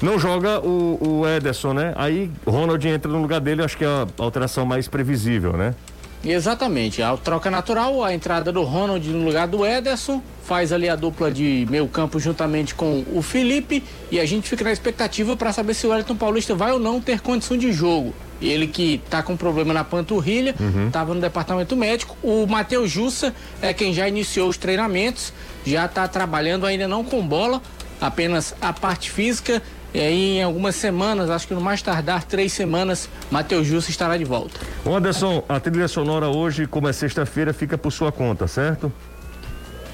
[0.02, 1.94] Não joga o, o Ederson, né?
[1.96, 5.76] Aí Ronald entra no lugar dele, acho que é a alteração mais previsível, né?
[6.24, 10.96] Exatamente, a troca natural, a entrada do Ronald no lugar do Ederson, faz ali a
[10.96, 15.52] dupla de meio campo juntamente com o Felipe e a gente fica na expectativa para
[15.52, 18.14] saber se o Wellington Paulista vai ou não ter condição de jogo.
[18.42, 20.56] Ele que tá com problema na panturrilha,
[20.88, 21.16] estava uhum.
[21.16, 22.18] no departamento médico.
[22.24, 25.32] O Matheus Jussa é quem já iniciou os treinamentos,
[25.66, 27.62] já está trabalhando ainda não com bola,
[28.00, 29.62] apenas a parte física.
[29.94, 34.18] E aí, em algumas semanas, acho que no mais tardar, três semanas, Matheus Jussa estará
[34.18, 34.60] de volta.
[34.86, 38.92] Ô Anderson, a trilha sonora hoje, como é sexta-feira, fica por sua conta, certo?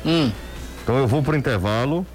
[0.06, 0.32] Hum.
[0.84, 2.06] Então eu vou pro intervalo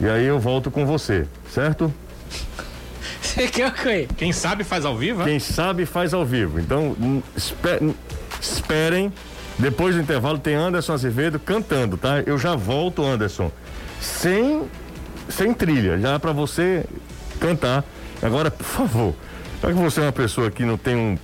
[0.00, 1.94] e aí eu volto com você, certo?
[2.34, 3.21] Você quer o quê?
[4.16, 6.60] Quem sabe faz ao vivo, Quem sabe faz ao vivo.
[6.60, 6.96] Então,
[7.36, 7.80] esper,
[8.40, 9.12] esperem.
[9.58, 12.20] Depois do intervalo tem Anderson Azevedo cantando, tá?
[12.26, 13.50] Eu já volto, Anderson.
[14.00, 14.62] Sem,
[15.28, 16.84] sem trilha, já para você
[17.38, 17.84] cantar.
[18.22, 19.14] Agora, por favor,
[19.62, 21.18] já que você é uma pessoa que não tem um,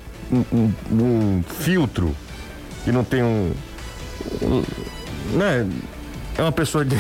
[0.52, 2.14] um, um filtro,
[2.84, 3.52] que não tem um,
[4.42, 4.62] um.
[5.36, 5.66] né?
[6.36, 6.96] É uma pessoa de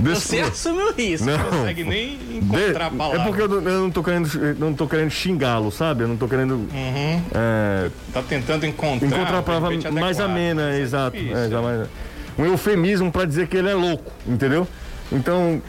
[0.00, 1.26] você assume o risco.
[1.26, 3.20] Não, não consegue nem encontrar de, a palavra.
[3.20, 4.28] É porque eu, eu não tô querendo,
[4.58, 6.04] não tô querendo xingá-lo, sabe?
[6.04, 6.54] Eu não tô querendo.
[6.54, 7.22] Uhum.
[7.32, 9.06] É, tá tentando encontrar.
[9.06, 11.16] Encontrar a palavra mais amena, é exato.
[11.16, 11.88] Difícil, é, mais,
[12.38, 14.66] um eufemismo para dizer que ele é louco, entendeu?
[15.12, 15.60] Então,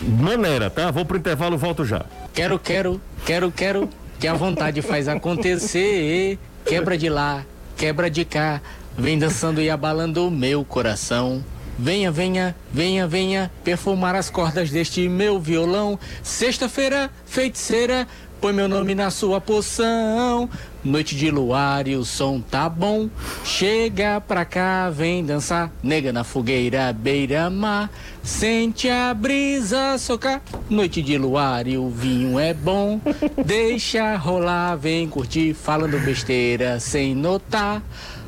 [0.00, 0.90] maneira, tá?
[0.90, 2.04] Vou pro intervalo, volto já.
[2.32, 3.88] Quero, quero, quero, quero,
[4.18, 6.38] que a vontade faz acontecer.
[6.64, 7.44] Quebra de lá,
[7.76, 8.60] quebra de cá,
[8.96, 11.44] vem dançando e abalando o meu coração.
[11.78, 15.98] Venha, venha, venha, venha, perfumar as cordas deste meu violão.
[16.22, 18.06] Sexta-feira, feiticeira,
[18.40, 20.48] põe meu nome na sua poção.
[20.84, 23.08] Noite de luar e o som tá bom.
[23.44, 25.70] Chega pra cá, vem dançar.
[25.82, 27.88] Nega na fogueira, beira-mar.
[28.22, 30.42] Sente a brisa socar.
[30.68, 33.00] Noite de luar e o vinho é bom.
[33.46, 35.54] Deixa rolar, vem curtir.
[35.54, 37.80] Falando besteira sem notar.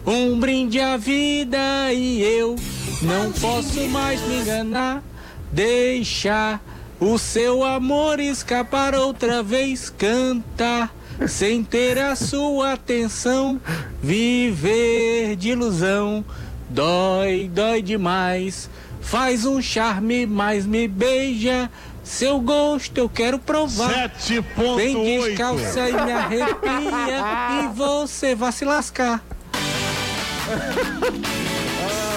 [0.07, 2.57] Um brinde à vida e eu
[3.03, 5.03] não posso mais me enganar.
[5.51, 6.61] Deixa
[7.01, 9.89] o seu amor escapar outra vez.
[9.89, 10.91] Canta
[11.27, 13.61] sem ter a sua atenção.
[14.03, 16.25] Viver de ilusão
[16.69, 18.69] dói, dói demais.
[19.01, 21.71] Faz um charme, mas me beija.
[22.03, 24.13] Seu gosto eu quero provar.
[24.19, 24.77] 7.8.
[24.77, 27.63] Vem descalça e me arrepia.
[27.63, 29.25] e você vai se lascar.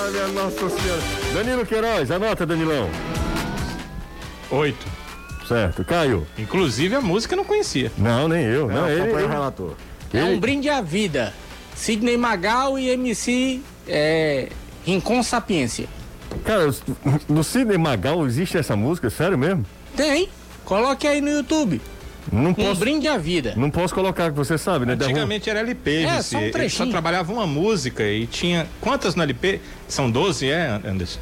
[0.03, 1.01] Olha, nossa senhora.
[1.33, 2.89] Danilo Queiroz, anota, Danilão.
[4.51, 4.85] Oito.
[5.47, 5.83] Certo.
[5.85, 6.27] Caio.
[6.37, 7.91] Inclusive a música eu não conhecia.
[7.97, 8.67] Não, nem eu.
[8.67, 9.73] Não, ele, Acompanha o ele- relator.
[10.13, 11.33] É Ele- um brinde à vida.
[11.75, 14.49] Sidney Magal e MC é,
[14.85, 15.87] Rincon Sapiência.
[16.43, 16.73] Cara,
[17.29, 19.09] no Sidney Magal existe essa música?
[19.09, 19.65] Sério mesmo?
[19.95, 20.29] Tem.
[20.65, 21.81] Coloque aí no YouTube.
[22.31, 23.53] Não Um posso, brinde à vida.
[23.55, 24.93] não posso colocar, que você sabe, né?
[24.93, 28.67] Antigamente era LP, É, só um só trabalhava uma música e tinha.
[28.81, 29.59] Quantas no LP?
[29.87, 31.19] São 12, é, Anderson?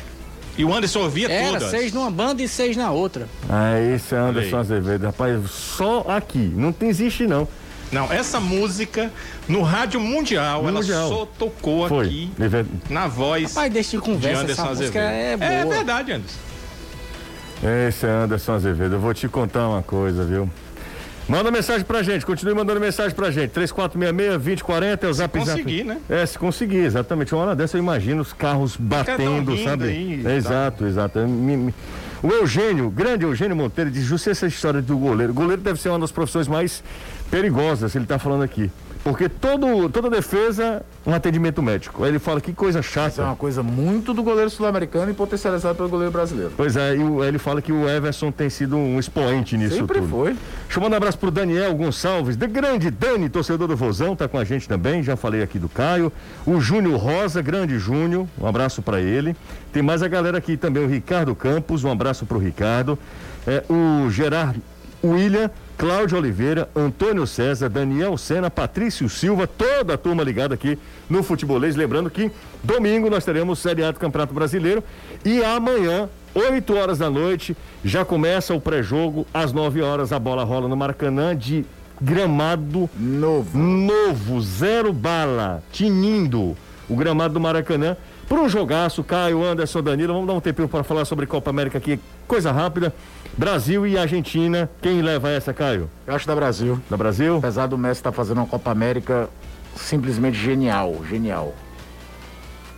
[0.57, 1.69] E o Anderson ouvia Era todas.
[1.69, 3.27] seis numa banda e seis na outra.
[3.49, 5.05] Ah, esse é Anderson Azevedo.
[5.05, 6.51] Rapaz, só aqui.
[6.55, 7.47] Não tem, existe, não.
[7.91, 9.11] Não, essa música
[9.47, 11.07] no rádio mundial, No ela mundial.
[11.07, 12.05] só tocou Foi.
[12.07, 12.31] aqui
[12.89, 15.43] na voz Pai, deixa de de conversa, Anderson essa música Azevedo.
[15.43, 15.75] é boa.
[15.75, 16.39] verdade, Anderson.
[17.87, 18.95] Esse é Anderson Azevedo.
[18.95, 20.49] Eu vou te contar uma coisa, viu?
[21.27, 23.51] Manda mensagem pra gente, continue mandando mensagem pra gente.
[23.51, 25.49] 3466-2040 é o zap zap.
[25.59, 25.97] conseguir, né?
[26.07, 27.33] É, se conseguir, exatamente.
[27.33, 29.85] Uma hora dessa eu imagino os carros batendo, sabe?
[29.85, 30.33] aí, É, tá.
[30.35, 31.19] exato, exato.
[32.21, 35.31] O Eugênio, grande Eugênio Monteiro, diz: Justo essa história do goleiro.
[35.31, 36.83] O goleiro deve ser uma das profissões mais
[37.31, 38.69] perigosas, ele tá falando aqui.
[39.05, 42.03] Porque todo, toda defesa, um atendimento médico.
[42.03, 43.21] Aí ele fala que coisa Isso é chata.
[43.21, 46.51] uma coisa muito do goleiro sul-americano e potencializado pelo goleiro brasileiro.
[46.57, 49.99] Pois é, e o- ele fala que o Everson tem sido um expoente nisso Sempre
[49.99, 50.09] tudo.
[50.09, 50.29] foi.
[50.63, 54.27] Deixa eu mandar um abraço pro Daniel Gonçalves, de grande Dani, torcedor do Vozão, tá
[54.27, 56.11] com a gente também, já falei aqui do Caio.
[56.43, 59.35] O Júnior Rosa, grande Júnior, um abraço para ele.
[59.71, 62.97] Tem mais a galera aqui também, o Ricardo Campos, um abraço pro Ricardo.
[63.45, 64.59] É, o Gerard
[65.03, 71.21] William, Cláudio Oliveira, Antônio César, Daniel Sena, Patrício Silva, toda a turma ligada aqui no
[71.21, 71.75] Futebolês.
[71.75, 72.31] Lembrando que
[72.63, 74.83] domingo nós teremos Série A do Campeonato Brasileiro
[75.23, 79.25] e amanhã 8 horas da noite, já começa o pré-jogo.
[79.33, 81.65] Às 9 horas a bola rola no Maracanã de
[82.01, 83.57] gramado Novo.
[83.57, 86.55] novo, zero bala, tinindo
[86.89, 87.95] o gramado do Maracanã.
[88.27, 91.77] Por um jogaço, Caio, Anderson, Danilo, vamos dar um tempinho para falar sobre Copa América
[91.77, 92.93] aqui, coisa rápida.
[93.37, 95.89] Brasil e Argentina, quem leva essa, Caio?
[96.07, 96.79] Eu acho da Brasil.
[96.89, 97.37] Da Brasil?
[97.37, 99.29] Apesar do Messi estar fazendo uma Copa América
[99.75, 101.53] simplesmente genial, genial.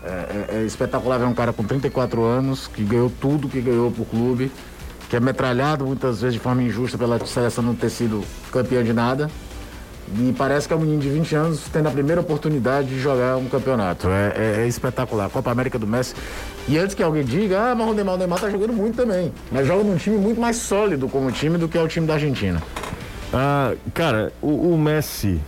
[0.03, 3.91] É, é- é espetacular ver um cara com 34 anos, que ganhou tudo que ganhou
[3.91, 4.51] pro clube,
[5.09, 8.93] que é metralhado muitas vezes de forma injusta pela seleção não ter sido campeã de
[8.93, 9.29] nada.
[10.17, 13.35] E parece que é um menino de 20 anos tendo a primeira oportunidade de jogar
[13.37, 14.07] um campeonato.
[14.09, 15.29] É, é- é espetacular.
[15.29, 16.15] Copa América do Messi.
[16.67, 19.31] E antes que alguém diga, ah, mas o Neymar, o Neymar tá jogando muito também.
[19.51, 22.15] Mas joga num time muito mais sólido como time do que é o time da
[22.15, 22.61] Argentina.
[23.33, 25.39] Ah, cara, o, o Messi.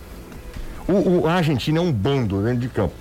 [0.88, 2.94] O, o- a Argentina é um bando dentro de campo.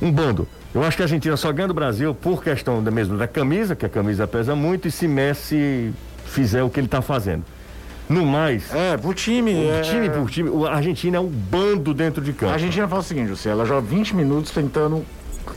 [0.00, 0.46] Um bando.
[0.74, 3.74] Eu acho que a Argentina só ganha do Brasil por questão da, mesmo da camisa,
[3.76, 5.92] que a camisa pesa muito, e se Messi
[6.24, 7.44] fizer o que ele tá fazendo.
[8.08, 9.52] No mais, É, pro time.
[9.52, 12.50] o é- time por time, a Argentina é um bando dentro de campo.
[12.50, 15.04] A Argentina faz o seguinte, José, ela joga 20 minutos tentando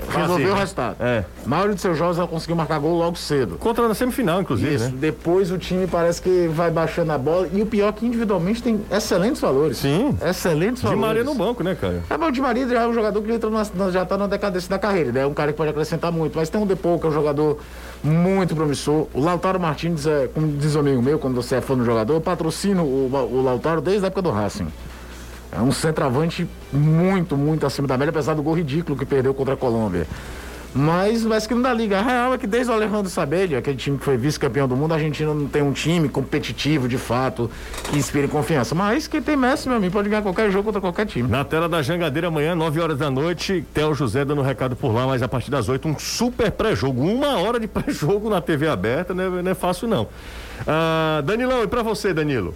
[0.09, 0.51] resolver né?
[0.51, 0.95] o resultado.
[0.99, 1.25] É.
[1.45, 3.57] A maioria dos seus jogos ela conseguiu marcar gol logo cedo.
[3.57, 4.85] Contra na semifinal, inclusive, Isso.
[4.85, 4.93] né?
[4.97, 7.47] Depois o time parece que vai baixando a bola.
[7.53, 9.77] E o pior é que individualmente tem excelentes valores.
[9.77, 10.17] Sim.
[10.25, 11.01] Excelentes De valores.
[11.05, 12.03] Maria no banco, né, cara?
[12.09, 14.27] É, mas o Di Maria já é um jogador que entra numa- já está na
[14.27, 15.21] decadência da carreira, né?
[15.21, 16.35] É um cara que pode acrescentar muito.
[16.37, 17.59] Mas tem um Depou, que é um jogador
[18.03, 19.07] muito promissor.
[19.13, 22.13] O Lautaro Martins, é, como diz um amigo meu, quando você é fã do jogador,
[22.13, 24.67] eu patrocino o, o Lautaro desde a época do Racing.
[25.51, 29.53] É um centroavante muito, muito acima da média, apesar do gol ridículo que perdeu contra
[29.53, 30.05] a Colômbia.
[30.75, 31.99] Mas, mas que não dá liga.
[31.99, 34.91] A real é que desde o Alejandro Sabelli, aquele time que foi vice-campeão do mundo,
[34.91, 37.49] a Argentina não tem um time competitivo de fato
[37.85, 38.75] que inspire confiança.
[38.75, 41.29] Mas quem tem Messi, meu amigo, pode ganhar qualquer jogo contra qualquer time.
[41.29, 45.07] Na tela da Jangadeira amanhã, 9 horas da noite, Theo José dando recado por lá,
[45.07, 47.01] mas a partir das 8, um super pré-jogo.
[47.01, 49.29] Uma hora de pré-jogo na TV aberta, né?
[49.29, 50.09] não é fácil não.
[50.67, 52.53] Ah, Danilão, e para você, Danilo?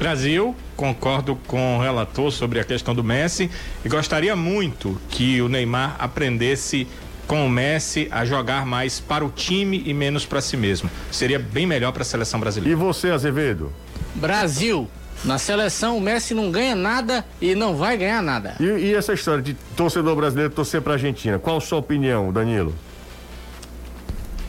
[0.00, 3.50] Brasil, concordo com o relator sobre a questão do Messi
[3.84, 6.88] e gostaria muito que o Neymar aprendesse
[7.26, 10.90] com o Messi a jogar mais para o time e menos para si mesmo.
[11.12, 12.72] Seria bem melhor para a seleção brasileira.
[12.72, 13.70] E você, Azevedo?
[14.14, 14.88] Brasil.
[15.22, 18.56] Na seleção, o Messi não ganha nada e não vai ganhar nada.
[18.58, 21.38] E, e essa história de torcedor brasileiro torcer para a Argentina?
[21.38, 22.74] Qual a sua opinião, Danilo?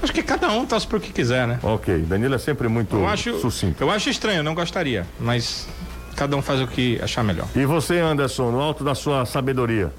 [0.01, 1.59] Acho que cada um torce pro que quiser, né?
[1.61, 3.83] Ok, Danilo é sempre muito eu acho, sucinto.
[3.83, 5.67] Eu acho estranho, não gostaria, mas
[6.15, 7.47] cada um faz o que achar melhor.
[7.55, 9.91] E você, Anderson, no alto da sua sabedoria?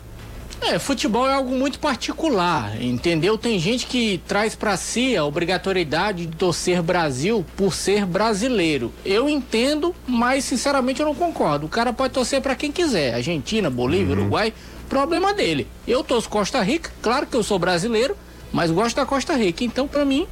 [0.64, 3.36] É, futebol é algo muito particular, entendeu?
[3.36, 8.92] Tem gente que traz para si a obrigatoriedade de torcer Brasil por ser brasileiro.
[9.04, 11.66] Eu entendo, mas sinceramente eu não concordo.
[11.66, 14.22] O cara pode torcer para quem quiser, Argentina, Bolívia, uhum.
[14.22, 14.54] Uruguai,
[14.88, 15.66] problema dele.
[15.86, 18.16] Eu torço Costa Rica, claro que eu sou brasileiro,
[18.52, 20.26] mas gosto da Costa Rica, então para mim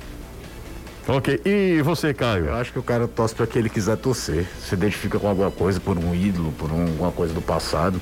[1.08, 2.46] Ok, e você, Caio?
[2.46, 4.46] Eu acho que o cara torce para que ele quiser torcer.
[4.60, 8.00] Se identifica com alguma coisa, por um ídolo, por um, alguma coisa do passado.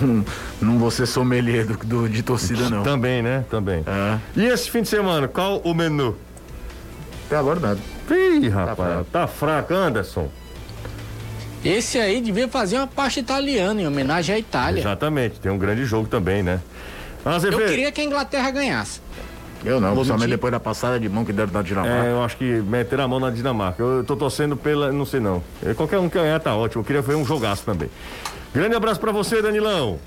[0.60, 2.82] não vou ser sommelier do, do, de torcida, não.
[2.82, 3.44] Também, né?
[3.48, 3.82] Também.
[3.86, 4.18] É.
[4.36, 6.16] E esse fim de semana, qual o menu?
[7.26, 7.80] Até agora nada.
[8.10, 10.28] Ih, tá rapaz, tá fraco, tá fraco Anderson.
[11.64, 14.80] Esse aí devia fazer uma parte italiana em homenagem à Itália.
[14.80, 16.60] Exatamente, tem um grande jogo também, né?
[17.50, 19.00] Eu queria que a Inglaterra ganhasse.
[19.66, 22.06] Eu não, principalmente depois da passada de mão que deram da Dinamarca.
[22.06, 23.82] É, eu acho que meter a mão na Dinamarca.
[23.82, 24.92] Eu tô torcendo pela.
[24.92, 25.42] Não sei não.
[25.76, 26.82] Qualquer um que ganhar tá ótimo.
[26.82, 27.90] Eu queria ver um jogaço também.
[28.54, 29.98] Grande abraço para você, Danilão.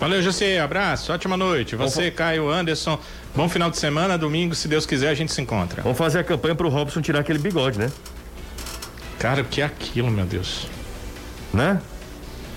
[0.00, 0.58] Valeu, José.
[0.58, 1.12] Abraço.
[1.12, 1.76] Ótima noite.
[1.76, 2.10] Você.
[2.10, 2.98] Caio, Anderson.
[3.36, 4.18] Bom final de semana.
[4.18, 5.80] Domingo, se Deus quiser, a gente se encontra.
[5.82, 7.90] Vamos fazer a campanha pro Robson tirar aquele bigode, né?
[9.18, 10.66] Cara, o que é aquilo, meu Deus?
[11.54, 11.80] Né?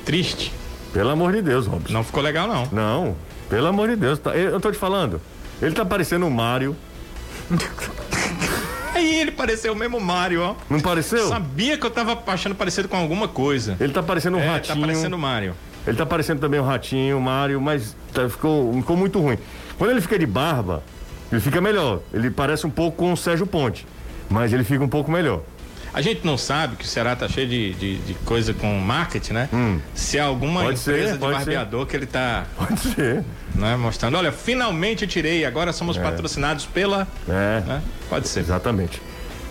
[0.06, 0.52] Triste.
[0.92, 1.94] Pelo amor de Deus, Robson.
[1.94, 2.68] Não ficou legal, não.
[2.72, 3.16] Não.
[3.48, 4.18] Pelo amor de Deus.
[4.18, 5.22] Tá, eu tô te falando.
[5.62, 6.76] Ele tá parecendo o Mario.
[8.94, 10.56] Aí ele pareceu o mesmo Mario, ó.
[10.70, 11.30] Não pareceu?
[11.30, 13.78] Sabia que eu tava achando parecido com alguma coisa.
[13.80, 14.76] Ele tá parecendo um é, tá ratinho.
[14.76, 15.56] Tá parecendo o Mario.
[15.88, 19.38] Ele tá parecendo também o ratinho, o Mario, mas tá, ficou, ficou muito ruim.
[19.78, 20.84] Quando ele fica de barba,
[21.32, 22.02] ele fica melhor.
[22.14, 23.88] Ele parece um pouco com o Sérgio Ponte,
[24.30, 25.42] mas ele fica um pouco melhor.
[25.94, 29.34] A gente não sabe que o Ceará tá cheio de, de, de coisa com marketing,
[29.34, 29.50] né?
[29.54, 29.80] Hum.
[29.94, 31.90] Se é alguma pode empresa ser, de barbeador ser.
[31.90, 32.46] que ele tá.
[32.56, 33.24] Pode ser.
[33.54, 34.18] Né, mostrando.
[34.18, 36.02] Olha, finalmente tirei, agora somos é.
[36.02, 37.08] patrocinados pela.
[37.28, 37.62] É.
[37.68, 37.82] Né?
[38.10, 38.40] Pode ser.
[38.40, 39.02] Exatamente.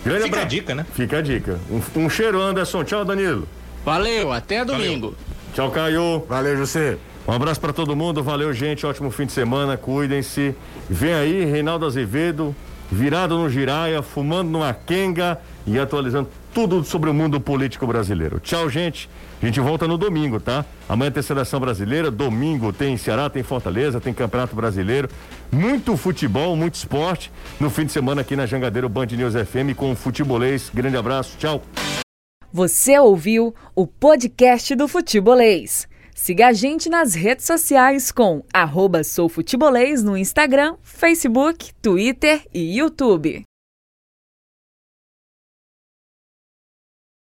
[0.03, 0.41] Grande Fica abra...
[0.41, 0.85] a dica, né?
[0.93, 1.59] Fica a dica.
[1.69, 2.83] Um, um cheiro, Anderson.
[2.83, 3.47] Tchau, Danilo.
[3.85, 5.11] Valeu, até domingo.
[5.11, 5.17] Valeu.
[5.53, 6.25] Tchau, Caio.
[6.27, 6.97] Valeu, José.
[7.27, 8.85] Um abraço para todo mundo, valeu, gente.
[8.85, 10.55] Ótimo fim de semana, cuidem-se.
[10.89, 12.55] Vem aí, Reinaldo Azevedo,
[12.91, 18.39] virado no giraia, fumando numa quenga e atualizando tudo sobre o mundo político brasileiro.
[18.39, 19.09] Tchau, gente.
[19.41, 20.65] A gente volta no domingo, tá?
[20.87, 25.09] Amanhã tem seleção brasileira, domingo tem Ceará, tem Fortaleza, tem Campeonato Brasileiro.
[25.51, 27.31] Muito futebol, muito esporte.
[27.59, 30.69] No fim de semana aqui na Jangadeiro Band News FM com o Futebolês.
[30.73, 31.63] Grande abraço, tchau.
[32.53, 35.87] Você ouviu o podcast do Futebolês.
[36.13, 43.43] Siga a gente nas redes sociais com arroba soufutebolês no Instagram, Facebook, Twitter e YouTube.